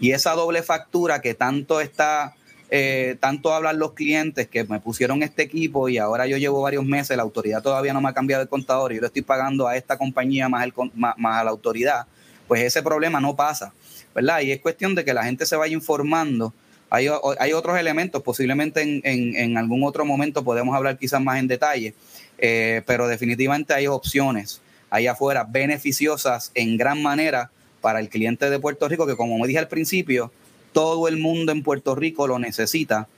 Y 0.00 0.12
esa 0.12 0.32
doble 0.32 0.62
factura 0.62 1.20
que 1.20 1.34
tanto 1.34 1.80
está, 1.80 2.34
eh, 2.70 3.16
tanto 3.20 3.52
hablan 3.52 3.78
los 3.78 3.92
clientes 3.92 4.48
que 4.48 4.64
me 4.64 4.80
pusieron 4.80 5.22
este 5.22 5.42
equipo 5.42 5.88
y 5.88 5.98
ahora 5.98 6.26
yo 6.26 6.36
llevo 6.36 6.62
varios 6.62 6.84
meses, 6.84 7.16
la 7.16 7.22
autoridad 7.22 7.62
todavía 7.62 7.92
no 7.92 8.00
me 8.00 8.08
ha 8.08 8.14
cambiado 8.14 8.42
el 8.42 8.48
contador 8.48 8.92
y 8.92 8.96
yo 8.96 9.00
le 9.00 9.08
estoy 9.08 9.22
pagando 9.22 9.66
a 9.66 9.76
esta 9.76 9.98
compañía 9.98 10.48
más, 10.48 10.64
el, 10.64 10.72
más 10.94 11.36
a 11.36 11.44
la 11.44 11.50
autoridad 11.50 12.06
pues 12.50 12.62
ese 12.62 12.82
problema 12.82 13.20
no 13.20 13.36
pasa, 13.36 13.72
¿verdad? 14.12 14.40
Y 14.40 14.50
es 14.50 14.60
cuestión 14.60 14.96
de 14.96 15.04
que 15.04 15.14
la 15.14 15.22
gente 15.22 15.46
se 15.46 15.54
vaya 15.54 15.72
informando. 15.72 16.52
Hay, 16.90 17.06
otros 17.06 17.78
elementos, 17.78 18.20
posiblemente 18.24 18.82
en, 19.04 19.56
algún 19.56 19.84
otro 19.84 20.04
momento 20.04 20.42
podemos 20.42 20.74
hablar 20.74 20.98
quizás 20.98 21.22
más 21.22 21.38
en 21.38 21.46
detalle, 21.46 21.94
eh, 22.38 22.82
pero 22.86 23.06
definitivamente 23.06 23.72
hay 23.72 23.86
opciones 23.86 24.60
allá 24.90 25.12
afuera 25.12 25.46
beneficiosas 25.48 26.50
en 26.56 26.76
gran 26.76 27.00
manera 27.00 27.52
para 27.80 28.00
el 28.00 28.08
cliente 28.08 28.50
de 28.50 28.58
Puerto 28.58 28.88
Rico, 28.88 29.06
que 29.06 29.14
como 29.14 29.38
me 29.38 29.46
dije 29.46 29.60
al 29.60 29.68
principio, 29.68 30.32
todo 30.72 31.08
el 31.08 31.18
mundo 31.18 31.52
en 31.52 31.62
Puerto 31.62 31.94
Rico 31.94 32.26
lo 32.26 32.38
necesita. 32.38 33.08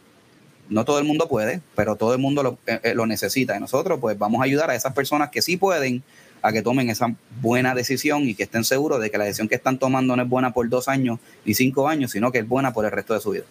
No 0.68 0.84
todo 0.84 0.98
el 0.98 1.04
mundo 1.04 1.28
puede, 1.28 1.60
pero 1.74 1.96
todo 1.96 2.14
el 2.14 2.18
mundo 2.18 2.42
lo, 2.42 2.58
eh, 2.66 2.80
eh, 2.82 2.94
lo 2.94 3.06
necesita. 3.06 3.56
Y 3.56 3.60
nosotros 3.60 3.98
pues 4.00 4.18
vamos 4.18 4.40
a 4.40 4.44
ayudar 4.44 4.70
a 4.70 4.74
esas 4.74 4.94
personas 4.94 5.30
que 5.30 5.42
sí 5.42 5.56
pueden 5.56 6.02
a 6.42 6.52
que 6.52 6.62
tomen 6.62 6.90
esa 6.90 7.14
buena 7.40 7.74
decisión 7.74 8.28
y 8.28 8.34
que 8.34 8.42
estén 8.42 8.64
seguros 8.64 9.00
de 9.00 9.10
que 9.10 9.18
la 9.18 9.24
decisión 9.24 9.48
que 9.48 9.54
están 9.54 9.78
tomando 9.78 10.16
no 10.16 10.22
es 10.22 10.28
buena 10.28 10.52
por 10.52 10.68
dos 10.68 10.88
años 10.88 11.20
ni 11.44 11.54
cinco 11.54 11.88
años, 11.88 12.10
sino 12.10 12.32
que 12.32 12.40
es 12.40 12.48
buena 12.48 12.72
por 12.72 12.84
el 12.84 12.90
resto 12.90 13.14
de 13.14 13.20
su 13.20 13.30
vida. 13.30 13.44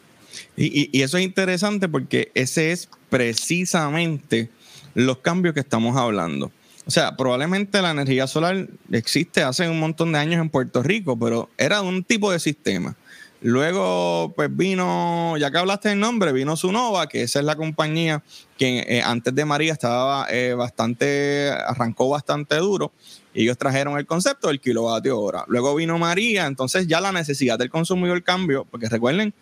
Y, 0.55 1.01
eso 1.01 1.17
es 1.17 1.23
interesante 1.23 1.87
porque 1.87 2.31
ese 2.35 2.71
es 2.71 2.89
precisamente 3.09 4.49
los 4.93 5.17
cambios 5.17 5.53
que 5.53 5.61
estamos 5.61 5.95
hablando. 5.97 6.51
O 6.85 6.91
sea, 6.91 7.15
probablemente 7.15 7.81
la 7.81 7.91
energía 7.91 8.27
solar 8.27 8.67
existe 8.91 9.43
hace 9.43 9.69
un 9.69 9.79
montón 9.79 10.11
de 10.11 10.19
años 10.19 10.41
en 10.41 10.49
Puerto 10.49 10.83
Rico, 10.83 11.17
pero 11.17 11.49
era 11.57 11.81
un 11.81 12.03
tipo 12.03 12.31
de 12.31 12.39
sistema. 12.39 12.95
Luego, 13.43 14.33
pues 14.35 14.55
vino, 14.55 15.35
ya 15.37 15.49
que 15.49 15.57
hablaste 15.57 15.89
del 15.89 15.99
nombre, 15.99 16.31
vino 16.31 16.55
Sunova, 16.55 17.07
que 17.07 17.23
esa 17.23 17.39
es 17.39 17.45
la 17.45 17.55
compañía 17.55 18.23
que 18.55 18.85
eh, 18.87 19.01
antes 19.03 19.33
de 19.33 19.45
María 19.45 19.73
estaba 19.73 20.27
eh, 20.29 20.53
bastante, 20.53 21.49
arrancó 21.49 22.07
bastante 22.07 22.57
duro. 22.57 22.91
Y 23.33 23.43
ellos 23.43 23.57
trajeron 23.57 23.97
el 23.97 24.05
concepto 24.05 24.49
del 24.49 24.61
kilovatio 24.61 25.19
hora. 25.19 25.43
Luego 25.47 25.73
vino 25.73 25.97
María, 25.97 26.45
entonces 26.45 26.85
ya 26.85 27.01
la 27.01 27.11
necesidad 27.11 27.57
del 27.57 27.71
consumidor 27.71 28.21
cambió, 28.21 28.65
porque 28.65 28.87
recuerden 28.89 29.33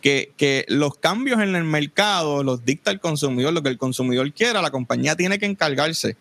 que, 0.00 0.32
que, 0.38 0.64
los 0.68 0.96
cambios 0.96 1.42
en 1.42 1.54
el 1.54 1.64
mercado 1.64 2.42
los 2.42 2.64
dicta 2.64 2.90
el 2.90 3.00
consumidor, 3.00 3.52
lo 3.52 3.62
que 3.62 3.68
el 3.68 3.78
consumidor 3.78 4.32
quiera, 4.32 4.62
la 4.62 4.70
compañía 4.70 5.16
tiene 5.16 5.38
que 5.38 5.44
encargarse 5.44 6.16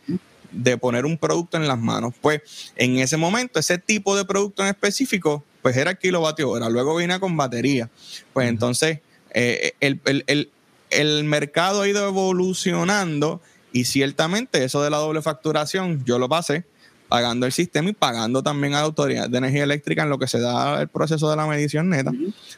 de 0.52 0.78
poner 0.78 1.06
un 1.06 1.18
producto 1.18 1.56
en 1.56 1.70
las 1.70 1.80
manos. 1.80 2.14
Pues 2.20 2.42
en 2.76 2.98
ese 2.98 3.16
momento, 3.16 3.60
ese 3.60 3.78
tipo 3.78 4.16
de 4.18 4.26
producto 4.26 4.62
en 4.62 4.70
específico 4.70 5.44
pues 5.64 5.78
era 5.78 5.96
kilovatio 5.96 6.50
hora. 6.50 6.70
Luego 6.70 6.96
vine 6.96 7.20
con 7.20 7.36
batería. 7.36 7.90
Pues 8.34 8.48
entonces 8.50 9.00
eh, 9.34 9.72
el, 9.80 11.24
mercado 11.24 11.82
ha 11.82 11.88
ido 11.88 12.08
evolucionando 12.08 13.42
y 13.72 13.86
ciertamente 13.86 14.64
eso 14.64 14.84
de 14.84 14.92
la 14.92 14.98
doble 14.98 15.24
facturación 15.24 16.04
yo 16.06 16.20
lo 16.20 16.30
pasé 16.30 16.66
pagando 17.08 17.46
el 17.46 17.52
sistema 17.52 17.90
y 17.90 17.94
pagando 17.94 18.44
también 18.44 18.74
a 18.74 18.78
la 18.78 18.86
autoridad 18.86 19.30
de 19.30 19.38
energía 19.38 19.64
eléctrica 19.64 20.04
en 20.04 20.10
lo 20.10 20.20
que 20.20 20.28
se 20.28 20.40
da 20.40 20.82
el 20.82 20.88
proceso 20.90 21.30
de 21.30 21.36
la 21.36 21.48
medición 21.48 21.90
neta. 21.90 22.12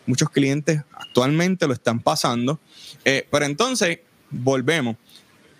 Muchos 0.06 0.30
clientes 0.30 0.82
actualmente 0.94 1.68
lo 1.68 1.74
están 1.74 2.00
pasando. 2.00 2.60
Eh, 3.04 3.28
pero 3.30 3.46
entonces, 3.46 4.00
volvemos. 4.30 4.96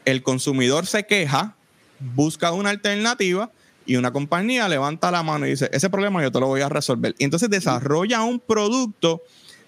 El 0.06 0.24
consumidor 0.24 0.86
se 0.86 1.06
queja, 1.06 1.56
busca 2.00 2.54
una 2.54 2.70
alternativa 2.70 3.52
y 3.86 3.96
una 3.96 4.12
compañía 4.12 4.68
levanta 4.68 5.12
la 5.12 5.24
mano 5.24 5.46
y 5.46 5.52
dice, 5.52 5.70
ese 5.72 5.90
problema 5.90 6.22
yo 6.22 6.32
te 6.32 6.40
lo 6.40 6.48
voy 6.48 6.62
a 6.62 6.70
resolver. 6.70 7.16
Y 7.18 7.24
entonces 7.24 7.50
desarrolla 7.50 8.22
un 8.24 8.40
producto 8.40 9.22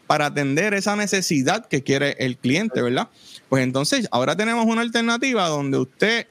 para 0.07 0.27
atender 0.27 0.73
esa 0.73 0.95
necesidad 0.95 1.67
que 1.67 1.83
quiere 1.83 2.15
el 2.19 2.37
cliente, 2.37 2.81
¿verdad? 2.81 3.09
Pues 3.49 3.63
entonces 3.63 4.07
ahora 4.11 4.35
tenemos 4.35 4.65
una 4.65 4.81
alternativa 4.81 5.47
donde 5.47 5.77
usted 5.77 6.27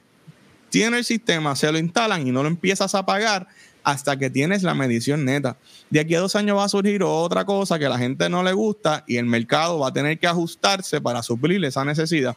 tiene 0.69 0.97
el 0.97 1.05
sistema, 1.05 1.55
se 1.55 1.71
lo 1.71 1.77
instalan 1.77 2.27
y 2.27 2.31
no 2.31 2.43
lo 2.43 2.49
empiezas 2.49 2.93
a 2.95 3.05
pagar 3.05 3.47
hasta 3.83 4.17
que 4.17 4.29
tienes 4.29 4.63
la 4.63 4.73
medición 4.73 5.23
neta. 5.23 5.55
De 5.89 6.01
aquí 6.01 6.13
a 6.15 6.19
dos 6.19 6.35
años 6.35 6.57
va 6.57 6.65
a 6.65 6.69
surgir 6.69 7.03
otra 7.03 7.45
cosa 7.45 7.79
que 7.79 7.85
a 7.85 7.89
la 7.89 7.97
gente 7.97 8.27
no 8.29 8.43
le 8.43 8.51
gusta 8.51 9.05
y 9.07 9.15
el 9.15 9.25
mercado 9.25 9.79
va 9.79 9.87
a 9.87 9.93
tener 9.93 10.19
que 10.19 10.27
ajustarse 10.27 10.99
para 10.99 11.23
suplir 11.23 11.63
esa 11.63 11.85
necesidad. 11.85 12.35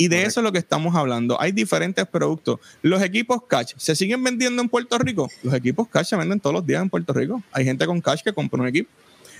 Y 0.00 0.06
de 0.06 0.22
eso 0.22 0.38
es 0.38 0.44
lo 0.44 0.52
que 0.52 0.58
estamos 0.58 0.94
hablando. 0.94 1.38
Hay 1.40 1.50
diferentes 1.50 2.06
productos. 2.06 2.60
Los 2.82 3.02
equipos 3.02 3.42
cash 3.48 3.72
se 3.76 3.96
siguen 3.96 4.22
vendiendo 4.22 4.62
en 4.62 4.68
Puerto 4.68 4.96
Rico. 4.96 5.28
Los 5.42 5.52
equipos 5.52 5.88
cash 5.88 6.06
se 6.06 6.16
venden 6.16 6.38
todos 6.38 6.54
los 6.54 6.64
días 6.64 6.80
en 6.80 6.88
Puerto 6.88 7.12
Rico. 7.12 7.42
Hay 7.50 7.64
gente 7.64 7.84
con 7.84 8.00
cash 8.00 8.22
que 8.22 8.32
compra 8.32 8.62
un 8.62 8.68
equipo. 8.68 8.88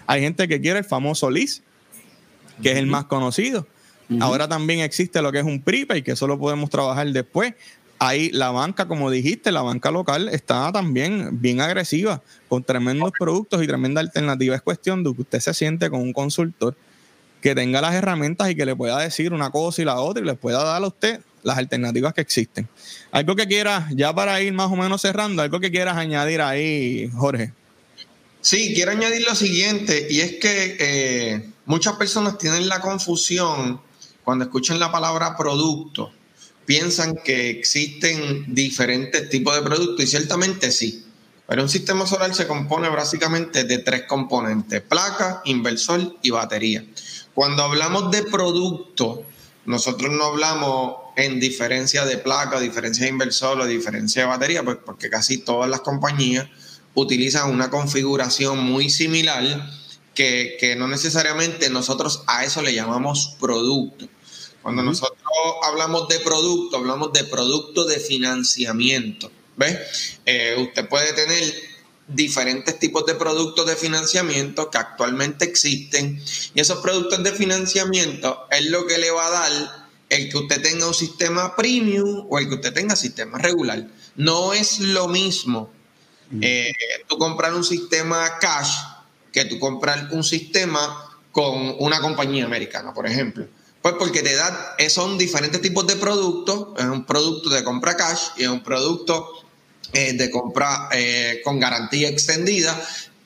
Hay 0.08 0.20
gente 0.20 0.48
que 0.48 0.60
quiere 0.60 0.80
el 0.80 0.84
famoso 0.84 1.30
lease, 1.30 1.62
que 2.60 2.72
es 2.72 2.76
el 2.76 2.88
más 2.88 3.04
conocido. 3.04 3.68
Ahora 4.20 4.48
también 4.48 4.80
existe 4.80 5.22
lo 5.22 5.30
que 5.30 5.38
es 5.38 5.44
un 5.44 5.62
prepaid, 5.62 6.02
que 6.02 6.12
eso 6.12 6.26
lo 6.26 6.38
podemos 6.38 6.70
trabajar 6.70 7.06
después. 7.12 7.54
ahí 8.00 8.30
la 8.30 8.50
banca, 8.50 8.88
como 8.88 9.12
dijiste, 9.12 9.52
la 9.52 9.62
banca 9.62 9.92
local 9.92 10.28
está 10.28 10.72
también 10.72 11.40
bien 11.40 11.60
agresiva, 11.60 12.20
con 12.48 12.64
tremendos 12.64 13.12
productos 13.16 13.62
y 13.62 13.66
tremenda 13.68 14.00
alternativa. 14.00 14.56
Es 14.56 14.62
cuestión 14.62 15.04
de 15.04 15.14
que 15.14 15.22
usted 15.22 15.38
se 15.38 15.54
siente 15.54 15.88
con 15.88 16.00
un 16.00 16.12
consultor 16.12 16.76
que 17.40 17.54
tenga 17.54 17.80
las 17.80 17.94
herramientas 17.94 18.50
y 18.50 18.54
que 18.54 18.66
le 18.66 18.74
pueda 18.74 18.98
decir 18.98 19.32
una 19.32 19.50
cosa 19.50 19.82
y 19.82 19.84
la 19.84 20.00
otra 20.00 20.22
y 20.22 20.26
le 20.26 20.34
pueda 20.34 20.62
dar 20.64 20.82
a 20.82 20.86
usted 20.86 21.20
las 21.42 21.58
alternativas 21.58 22.14
que 22.14 22.20
existen. 22.20 22.68
Algo 23.10 23.36
que 23.36 23.46
quieras, 23.46 23.86
ya 23.94 24.14
para 24.14 24.40
ir 24.40 24.52
más 24.52 24.70
o 24.70 24.76
menos 24.76 25.00
cerrando, 25.00 25.42
algo 25.42 25.60
que 25.60 25.70
quieras 25.70 25.96
añadir 25.96 26.40
ahí, 26.40 27.10
Jorge. 27.14 27.52
Sí, 28.40 28.72
quiero 28.74 28.92
añadir 28.92 29.24
lo 29.26 29.34
siguiente, 29.34 30.06
y 30.10 30.20
es 30.20 30.36
que 30.36 30.76
eh, 30.78 31.50
muchas 31.66 31.94
personas 31.94 32.38
tienen 32.38 32.68
la 32.68 32.80
confusión 32.80 33.80
cuando 34.24 34.44
escuchan 34.44 34.78
la 34.78 34.92
palabra 34.92 35.36
producto, 35.36 36.12
piensan 36.64 37.16
que 37.24 37.50
existen 37.50 38.54
diferentes 38.54 39.28
tipos 39.28 39.54
de 39.54 39.62
productos, 39.62 40.04
y 40.04 40.06
ciertamente 40.06 40.70
sí. 40.70 41.04
Pero 41.46 41.62
un 41.62 41.68
sistema 41.68 42.06
solar 42.06 42.34
se 42.34 42.46
compone 42.46 42.90
básicamente 42.90 43.64
de 43.64 43.78
tres 43.78 44.02
componentes, 44.02 44.82
placa, 44.82 45.40
inversor 45.46 46.16
y 46.22 46.30
batería. 46.30 46.84
Cuando 47.38 47.62
hablamos 47.62 48.10
de 48.10 48.24
producto, 48.24 49.22
nosotros 49.64 50.10
no 50.10 50.24
hablamos 50.24 50.96
en 51.14 51.38
diferencia 51.38 52.04
de 52.04 52.18
placa, 52.18 52.58
diferencia 52.58 53.04
de 53.04 53.10
inversor 53.10 53.60
o 53.60 53.64
diferencia 53.64 54.22
de 54.22 54.28
batería, 54.28 54.64
pues 54.64 54.78
porque 54.84 55.08
casi 55.08 55.38
todas 55.38 55.70
las 55.70 55.82
compañías 55.82 56.48
utilizan 56.94 57.52
una 57.52 57.70
configuración 57.70 58.58
muy 58.58 58.90
similar 58.90 59.70
que, 60.16 60.74
no 60.76 60.88
necesariamente 60.88 61.70
nosotros 61.70 62.24
a 62.26 62.42
eso 62.42 62.60
le 62.60 62.74
llamamos 62.74 63.36
producto. 63.38 64.08
Cuando 64.60 64.82
nosotros 64.82 65.22
hablamos 65.62 66.08
de 66.08 66.18
producto, 66.18 66.76
hablamos 66.76 67.12
de 67.12 67.22
producto 67.22 67.84
de 67.84 68.00
financiamiento. 68.00 69.30
¿Ves? 69.56 70.18
Eh, 70.26 70.56
usted 70.58 70.88
puede 70.88 71.12
tener 71.12 71.54
diferentes 72.08 72.78
tipos 72.78 73.04
de 73.06 73.14
productos 73.14 73.66
de 73.66 73.76
financiamiento 73.76 74.70
que 74.70 74.78
actualmente 74.78 75.44
existen 75.44 76.20
y 76.54 76.60
esos 76.60 76.78
productos 76.80 77.22
de 77.22 77.32
financiamiento 77.32 78.46
es 78.50 78.66
lo 78.70 78.86
que 78.86 78.98
le 78.98 79.10
va 79.10 79.26
a 79.26 79.30
dar 79.30 79.88
el 80.08 80.30
que 80.30 80.38
usted 80.38 80.62
tenga 80.62 80.86
un 80.86 80.94
sistema 80.94 81.54
premium 81.54 82.26
o 82.30 82.38
el 82.38 82.48
que 82.48 82.54
usted 82.54 82.72
tenga 82.72 82.96
sistema 82.96 83.38
regular. 83.38 83.86
No 84.16 84.54
es 84.54 84.80
lo 84.80 85.06
mismo 85.06 85.70
eh, 86.40 86.72
tú 87.06 87.18
comprar 87.18 87.54
un 87.54 87.64
sistema 87.64 88.38
cash 88.38 88.70
que 89.32 89.44
tú 89.44 89.58
comprar 89.58 90.08
un 90.12 90.24
sistema 90.24 91.04
con 91.32 91.76
una 91.78 92.00
compañía 92.00 92.44
americana, 92.44 92.92
por 92.92 93.06
ejemplo. 93.06 93.46
Pues 93.80 93.94
porque 93.98 94.22
te 94.22 94.34
da, 94.34 94.74
eh, 94.78 94.90
son 94.90 95.16
diferentes 95.16 95.60
tipos 95.60 95.86
de 95.86 95.96
productos, 95.96 96.68
es 96.78 96.84
un 96.84 97.04
producto 97.04 97.48
de 97.48 97.62
compra 97.62 97.96
cash 97.96 98.28
y 98.36 98.42
es 98.42 98.48
un 98.48 98.62
producto 98.62 99.30
eh, 99.92 100.12
de 100.12 100.30
compra 100.30 100.88
con 101.44 101.60
garantía 101.60 102.08
extendida. 102.08 102.80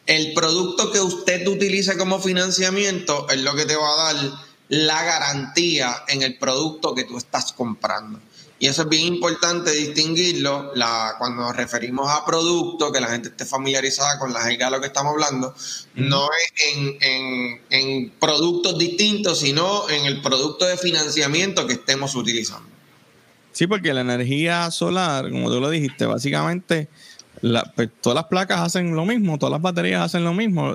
El 0.07 0.33
producto 0.35 0.91
que 0.91 1.01
usted 1.01 1.47
utilice 1.47 1.97
como 1.97 2.21
financiamiento 2.21 3.29
es 3.31 3.41
lo 3.41 3.55
que 3.55 3.67
te 3.67 3.77
va 3.77 3.89
a 3.89 4.13
dar 4.13 4.33
la 4.69 5.03
garantía 5.05 6.03
en 6.09 6.23
el 6.23 6.39
producto 6.39 6.95
que 6.95 7.05
tú 7.05 7.19
estás 7.19 7.53
comprando. 7.53 8.19
Y 8.63 8.69
eso 8.69 8.83
es 8.83 8.89
bien 8.89 9.07
importante 9.09 9.73
distinguirlo 9.73 10.71
la, 10.77 11.17
cuando 11.19 11.43
nos 11.43 11.57
referimos 11.57 12.09
a 12.09 12.25
productos, 12.25 12.93
que 12.93 13.01
la 13.01 13.09
gente 13.09 13.29
esté 13.31 13.45
familiarizada 13.45 14.21
con 14.21 14.33
la 14.33 14.41
jerga 14.41 14.67
de 14.67 14.71
lo 14.71 14.81
que 14.81 14.87
estamos 14.87 15.15
hablando, 15.15 15.53
no 15.95 16.27
es 16.27 16.77
en, 17.01 17.61
en, 17.71 18.11
productos 18.21 18.79
distintos, 18.79 19.41
sino 19.41 19.91
en 19.91 20.07
el 20.07 20.23
producto 20.23 20.65
de 20.65 20.77
financiamiento 20.77 21.67
que 21.67 21.73
estemos 21.73 22.15
utilizando. 22.15 22.72
Sí, 23.53 23.67
porque 23.67 23.95
la 23.95 24.01
energía 24.01 24.71
solar, 24.71 25.31
como 25.31 25.51
tú 25.51 25.61
lo 25.61 25.71
dijiste, 25.71 26.07
básicamente 26.07 26.89
pues, 27.77 27.91
todas 28.01 28.15
las 28.15 28.25
placas 28.25 28.61
hacen 28.61 28.95
lo 28.97 29.05
mismo, 29.05 29.39
todas 29.39 29.53
las 29.53 29.63
baterías 29.63 30.03
hacen 30.03 30.25
lo 30.25 30.33
mismo. 30.33 30.75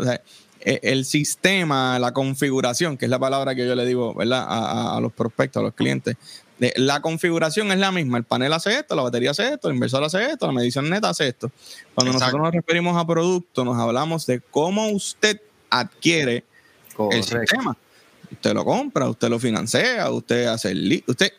E, 0.60 0.80
el 0.84 1.06
sistema, 1.06 1.98
la 2.00 2.14
configuración, 2.14 2.98
que 2.98 3.06
es 3.06 3.12
la 3.12 3.20
palabra 3.20 3.56
que 3.56 3.68
yo 3.68 3.76
le 3.76 3.86
digo 3.86 4.14
¿verdad? 4.14 4.46
a 4.48 5.00
los 5.02 5.12
prospectos, 5.14 5.62
a 5.62 5.64
los 5.64 5.74
clientes, 5.74 6.18
la 6.76 7.02
configuración 7.02 7.72
es 7.72 7.78
la 7.78 7.92
misma. 7.92 8.18
El 8.18 8.24
panel 8.24 8.54
hace 8.54 8.74
esto, 8.80 8.96
la 8.96 9.04
batería 9.04 9.32
hace 9.32 9.54
esto, 9.54 9.68
el 9.68 9.76
inversor 9.76 10.04
hace 10.04 10.26
esto, 10.26 10.48
la 10.48 10.54
medición 10.54 10.90
neta 10.90 11.10
hace 11.10 11.28
esto. 11.28 11.52
Cuando 11.94 12.14
nosotros 12.14 12.42
nos 12.42 12.52
referimos 12.52 12.98
a 12.98 13.06
producto, 13.06 13.64
nos 13.64 13.78
hablamos 13.78 14.26
de 14.26 14.42
cómo 14.42 14.90
usted 14.90 15.40
adquiere 15.70 16.44
el 17.12 17.24
sistema. 17.24 17.78
Usted 18.32 18.54
lo 18.54 18.66
compra, 18.66 19.08
usted 19.10 19.30
lo 19.30 19.40
financia, 19.40 20.10
usted 20.10 20.48
hace 20.48 20.72
el... 20.72 21.04
Usted, 21.06 21.32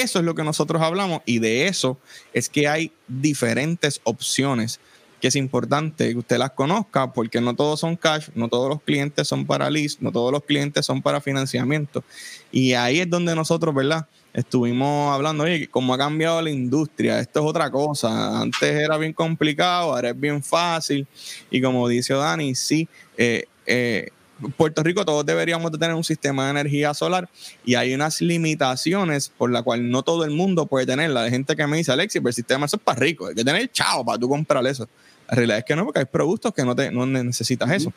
eso 0.00 0.18
es 0.18 0.24
lo 0.24 0.34
que 0.34 0.42
nosotros 0.42 0.80
hablamos 0.80 1.20
y 1.26 1.38
de 1.38 1.66
eso 1.66 1.98
es 2.32 2.48
que 2.48 2.68
hay 2.68 2.92
diferentes 3.08 4.00
opciones 4.04 4.80
que 5.20 5.28
es 5.28 5.36
importante 5.36 6.10
que 6.10 6.18
usted 6.18 6.36
las 6.36 6.50
conozca 6.50 7.12
porque 7.12 7.40
no 7.40 7.54
todos 7.54 7.78
son 7.78 7.94
cash, 7.94 8.28
no 8.34 8.48
todos 8.48 8.68
los 8.68 8.82
clientes 8.82 9.28
son 9.28 9.46
para 9.46 9.70
lease, 9.70 9.98
no 10.00 10.10
todos 10.10 10.32
los 10.32 10.42
clientes 10.42 10.84
son 10.84 11.00
para 11.00 11.20
financiamiento. 11.20 12.02
Y 12.50 12.72
ahí 12.72 12.98
es 12.98 13.08
donde 13.08 13.32
nosotros, 13.36 13.72
¿verdad? 13.72 14.08
Estuvimos 14.32 15.14
hablando, 15.14 15.44
oye, 15.44 15.68
cómo 15.68 15.94
ha 15.94 15.98
cambiado 15.98 16.42
la 16.42 16.50
industria, 16.50 17.20
esto 17.20 17.38
es 17.38 17.46
otra 17.46 17.70
cosa. 17.70 18.40
Antes 18.40 18.62
era 18.74 18.98
bien 18.98 19.12
complicado, 19.12 19.94
ahora 19.94 20.10
es 20.10 20.18
bien 20.18 20.42
fácil. 20.42 21.06
Y 21.52 21.60
como 21.60 21.86
dice 21.86 22.14
Dani, 22.14 22.56
sí, 22.56 22.88
eh, 23.16 23.44
eh, 23.64 24.08
Puerto 24.56 24.82
Rico 24.82 25.04
todos 25.04 25.24
deberíamos 25.24 25.70
de 25.72 25.78
tener 25.78 25.94
un 25.94 26.04
sistema 26.04 26.44
de 26.44 26.50
energía 26.50 26.94
solar 26.94 27.28
y 27.64 27.74
hay 27.74 27.94
unas 27.94 28.20
limitaciones 28.20 29.28
por 29.28 29.50
la 29.50 29.62
cual 29.62 29.90
no 29.90 30.02
todo 30.02 30.24
el 30.24 30.30
mundo 30.30 30.66
puede 30.66 30.86
tenerla. 30.86 31.22
Hay 31.22 31.30
gente 31.30 31.56
que 31.56 31.66
me 31.66 31.76
dice, 31.76 31.92
Alexi, 31.92 32.20
pero 32.20 32.28
el 32.28 32.34
sistema 32.34 32.66
eso 32.66 32.76
es 32.76 32.82
para 32.82 32.98
rico, 32.98 33.26
hay 33.26 33.34
que 33.34 33.44
tener 33.44 33.70
chao 33.70 34.04
para 34.04 34.18
tú 34.18 34.28
comprar 34.28 34.66
eso. 34.66 34.88
La 35.28 35.36
realidad 35.36 35.58
es 35.58 35.64
que 35.64 35.76
no, 35.76 35.84
porque 35.84 36.00
hay 36.00 36.06
productos 36.06 36.52
que 36.52 36.64
no, 36.64 36.74
te, 36.74 36.90
no 36.90 37.06
necesitas 37.06 37.70
eso. 37.70 37.92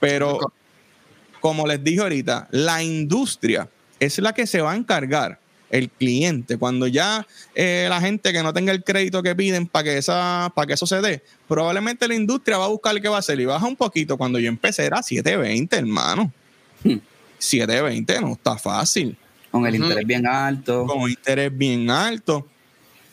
Pero, 0.00 0.38
como 1.40 1.66
les 1.66 1.82
dije 1.82 2.00
ahorita, 2.00 2.48
la 2.50 2.82
industria 2.82 3.68
es 4.00 4.18
la 4.18 4.32
que 4.32 4.46
se 4.46 4.60
va 4.60 4.72
a 4.72 4.76
encargar 4.76 5.38
el 5.72 5.90
cliente. 5.90 6.58
Cuando 6.58 6.86
ya 6.86 7.26
eh, 7.56 7.86
la 7.88 8.00
gente 8.00 8.32
que 8.32 8.42
no 8.42 8.52
tenga 8.52 8.70
el 8.70 8.84
crédito 8.84 9.22
que 9.22 9.34
piden 9.34 9.66
para 9.66 9.84
que, 9.84 9.98
esa, 9.98 10.52
para 10.54 10.66
que 10.66 10.74
eso 10.74 10.86
se 10.86 11.00
dé, 11.00 11.22
probablemente 11.48 12.06
la 12.06 12.14
industria 12.14 12.58
va 12.58 12.66
a 12.66 12.68
buscar 12.68 13.00
qué 13.00 13.08
va 13.08 13.16
a 13.16 13.18
hacer 13.18 13.40
y 13.40 13.46
baja 13.46 13.66
un 13.66 13.74
poquito. 13.74 14.16
Cuando 14.16 14.38
yo 14.38 14.48
empecé 14.48 14.84
era 14.84 15.02
720, 15.02 15.76
hermano. 15.76 16.32
720 17.38 18.20
hmm. 18.20 18.22
no 18.22 18.32
está 18.34 18.56
fácil. 18.56 19.16
Con 19.50 19.66
el 19.66 19.74
interés 19.74 20.06
bien 20.06 20.26
alto. 20.26 20.86
Con 20.86 21.10
interés 21.10 21.56
bien 21.56 21.90
alto. 21.90 22.46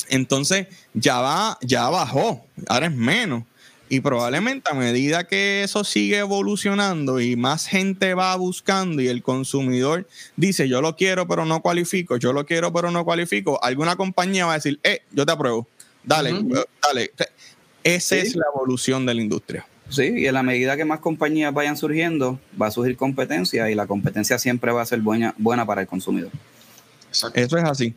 Entonces 0.10 0.68
ya 0.94 1.20
va, 1.20 1.58
ya 1.62 1.90
bajó, 1.90 2.46
ahora 2.68 2.88
es 2.88 2.94
menos. 2.94 3.44
Y 3.92 4.02
probablemente 4.02 4.70
a 4.72 4.76
medida 4.76 5.26
que 5.26 5.64
eso 5.64 5.84
sigue 5.84 6.20
evolucionando 6.20 7.20
y 7.20 7.36
más 7.36 7.66
gente 7.66 8.14
va 8.14 8.36
buscando 8.36 9.02
y 9.02 9.08
el 9.08 9.24
consumidor 9.24 10.08
dice, 10.36 10.70
yo 10.70 10.80
lo 10.82 10.96
quiero 10.96 11.28
pero 11.28 11.44
no 11.46 11.62
cualifico, 11.62 12.18
yo 12.18 12.32
lo 12.32 12.46
quiero 12.46 12.72
pero 12.72 12.92
no 12.92 13.04
cualifico, 13.04 13.62
alguna 13.64 13.96
compañía 13.96 14.46
va 14.46 14.54
a 14.54 14.56
decir, 14.56 14.80
eh, 14.84 15.02
yo 15.12 15.26
te 15.26 15.32
apruebo, 15.32 15.68
dale, 16.04 16.34
dale. 16.84 17.12
Esa 17.84 18.18
es 18.18 18.36
la 18.36 18.46
evolución 18.54 19.08
de 19.08 19.16
la 19.16 19.22
industria. 19.22 19.66
Sí, 19.90 20.14
y 20.18 20.28
en 20.28 20.36
la 20.36 20.44
medida 20.44 20.78
que 20.78 20.86
más 20.86 21.00
compañías 21.00 21.52
vayan 21.52 21.76
surgiendo, 21.76 22.40
va 22.62 22.68
a 22.68 22.72
surgir 22.72 22.96
competencia 22.96 23.72
y 23.72 23.76
la 23.76 23.88
competencia 23.88 24.38
siempre 24.38 24.72
va 24.72 24.84
a 24.84 24.86
ser 24.86 25.00
buena, 25.00 25.34
buena 25.38 25.66
para 25.66 25.82
el 25.82 25.88
consumidor. 25.88 26.30
Eso 27.12 27.58
es 27.58 27.64
así. 27.64 27.96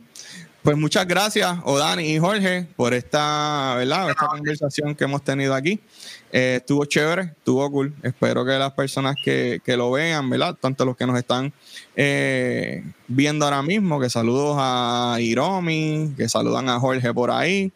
Pues 0.63 0.77
muchas 0.77 1.05
gracias, 1.05 1.57
Odani 1.65 2.03
y 2.03 2.19
Jorge, 2.19 2.65
por 2.77 2.93
esta, 2.93 3.75
¿verdad? 3.75 4.09
esta 4.09 4.27
conversación 4.27 4.95
que 4.95 5.03
hemos 5.03 5.21
tenido 5.21 5.53
aquí. 5.53 5.81
Eh, 6.31 6.59
estuvo 6.61 6.85
chévere, 6.85 7.33
estuvo 7.37 7.69
cool. 7.69 7.93
Espero 8.01 8.45
que 8.45 8.51
las 8.51 8.71
personas 8.71 9.17
que, 9.21 9.61
lo 9.67 9.91
vean, 9.91 10.29
¿verdad? 10.29 10.55
Tanto 10.57 10.85
los 10.85 10.95
que 10.95 11.05
nos 11.05 11.19
están 11.19 11.51
eh, 11.97 12.81
viendo 13.09 13.43
ahora 13.43 13.61
mismo, 13.61 13.99
que 13.99 14.09
saludos 14.09 14.55
a 14.57 15.17
Iromi, 15.19 16.13
que 16.15 16.29
saludan 16.29 16.69
a 16.69 16.79
Jorge 16.79 17.13
por 17.13 17.29
ahí. 17.29 17.73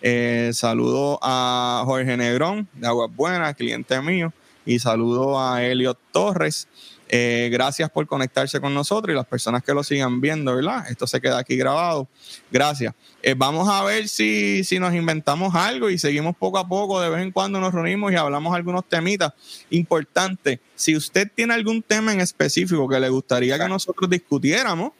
Eh, 0.00 0.50
saludo 0.54 1.18
a 1.20 1.82
Jorge 1.84 2.16
Negrón 2.16 2.66
de 2.72 2.86
Aguas 2.86 3.14
Buenas, 3.14 3.54
cliente 3.54 4.00
mío. 4.00 4.32
Y 4.64 4.78
saludo 4.78 5.38
a 5.38 5.62
Elliot 5.62 5.98
Torres 6.10 6.68
eh, 7.12 7.48
gracias 7.50 7.90
por 7.90 8.06
conectarse 8.06 8.60
con 8.60 8.72
nosotros 8.72 9.12
y 9.12 9.16
las 9.16 9.26
personas 9.26 9.64
que 9.64 9.74
lo 9.74 9.82
sigan 9.82 10.20
viendo, 10.20 10.54
¿verdad? 10.54 10.88
Esto 10.88 11.08
se 11.08 11.20
queda 11.20 11.38
aquí 11.38 11.56
grabado. 11.56 12.06
Gracias. 12.52 12.94
Eh, 13.20 13.34
vamos 13.36 13.68
a 13.68 13.82
ver 13.82 14.06
si, 14.06 14.62
si 14.62 14.78
nos 14.78 14.94
inventamos 14.94 15.56
algo 15.56 15.90
y 15.90 15.98
seguimos 15.98 16.36
poco 16.36 16.58
a 16.58 16.68
poco, 16.68 17.00
de 17.00 17.10
vez 17.10 17.22
en 17.22 17.32
cuando 17.32 17.58
nos 17.58 17.74
reunimos 17.74 18.12
y 18.12 18.14
hablamos 18.14 18.54
algunos 18.54 18.88
temitas 18.88 19.32
importantes. 19.70 20.60
Si 20.76 20.96
usted 20.96 21.28
tiene 21.34 21.52
algún 21.52 21.82
tema 21.82 22.12
en 22.12 22.20
específico 22.20 22.88
que 22.88 23.00
le 23.00 23.08
gustaría 23.08 23.58
que 23.58 23.68
nosotros 23.68 24.08
discutiéramos, 24.08 24.92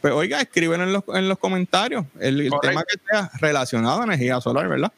pues 0.00 0.12
oiga, 0.14 0.40
escriben 0.40 0.80
en 0.80 0.92
los, 0.92 1.04
en 1.14 1.28
los 1.28 1.38
comentarios 1.38 2.04
el, 2.20 2.40
el 2.40 2.52
tema 2.62 2.84
que 2.84 2.98
sea 3.10 3.30
relacionado 3.40 4.00
a 4.00 4.04
energía 4.04 4.40
solar, 4.40 4.68
¿verdad? 4.68 4.92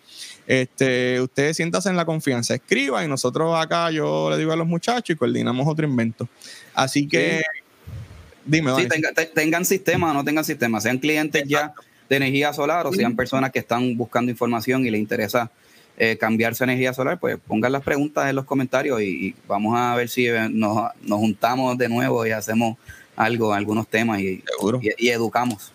Este, 0.46 1.20
ustedes 1.20 1.56
siéntanse 1.56 1.90
en 1.90 1.96
la 1.96 2.04
confianza, 2.04 2.54
escriba 2.54 3.04
y 3.04 3.08
nosotros 3.08 3.54
acá 3.56 3.90
yo 3.90 4.30
le 4.30 4.36
digo 4.36 4.52
a 4.52 4.56
los 4.56 4.66
muchachos 4.66 5.14
y 5.14 5.16
coordinamos 5.16 5.66
otro 5.68 5.86
invento. 5.86 6.28
Así 6.74 7.06
que, 7.06 7.42
dime. 8.44 8.72
Sí, 8.76 8.88
tengan 9.32 9.64
sistema 9.64 10.10
o 10.10 10.14
no 10.14 10.24
tengan 10.24 10.44
sistema, 10.44 10.80
sean 10.80 10.98
clientes 10.98 11.44
ya 11.46 11.72
de 12.08 12.16
energía 12.16 12.52
solar 12.52 12.86
o 12.88 12.92
sean 12.92 13.14
personas 13.14 13.52
que 13.52 13.60
están 13.60 13.96
buscando 13.96 14.32
información 14.32 14.84
y 14.84 14.90
les 14.90 15.00
interesa 15.00 15.50
eh, 15.96 16.16
cambiarse 16.18 16.64
a 16.64 16.66
energía 16.66 16.94
solar, 16.94 17.20
pues 17.20 17.36
pongan 17.46 17.72
las 17.72 17.82
preguntas 17.82 18.28
en 18.28 18.34
los 18.34 18.44
comentarios 18.44 19.00
y, 19.02 19.34
vamos 19.46 19.78
a 19.78 19.94
ver 19.94 20.08
si 20.08 20.26
eh, 20.26 20.48
nos, 20.50 20.90
juntamos 21.08 21.78
de 21.78 21.88
nuevo 21.88 22.26
y 22.26 22.30
hacemos 22.30 22.76
algo, 23.20 23.52
algunos 23.52 23.86
temas 23.86 24.18
y, 24.20 24.42
y, 24.98 25.08
educamos. 25.10 25.72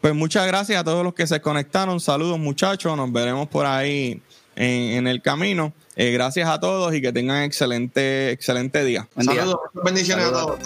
Pues 0.00 0.14
muchas 0.14 0.46
gracias 0.46 0.80
a 0.80 0.84
todos 0.84 1.04
los 1.04 1.14
que 1.14 1.26
se 1.26 1.40
conectaron. 1.40 1.98
Saludos 2.00 2.38
muchachos, 2.38 2.96
nos 2.96 3.12
veremos 3.12 3.48
por 3.48 3.66
ahí 3.66 4.22
en, 4.54 5.06
el 5.08 5.20
camino. 5.20 5.72
Eh, 5.96 6.12
gracias 6.12 6.48
a 6.48 6.60
todos 6.60 6.94
y 6.94 7.02
que 7.02 7.12
tengan 7.12 7.42
excelente, 7.42 8.30
excelente 8.30 8.84
día. 8.84 9.08
Saludos, 9.16 9.56
bendiciones 9.84 10.26
a 10.26 10.30
todos. 10.30 10.58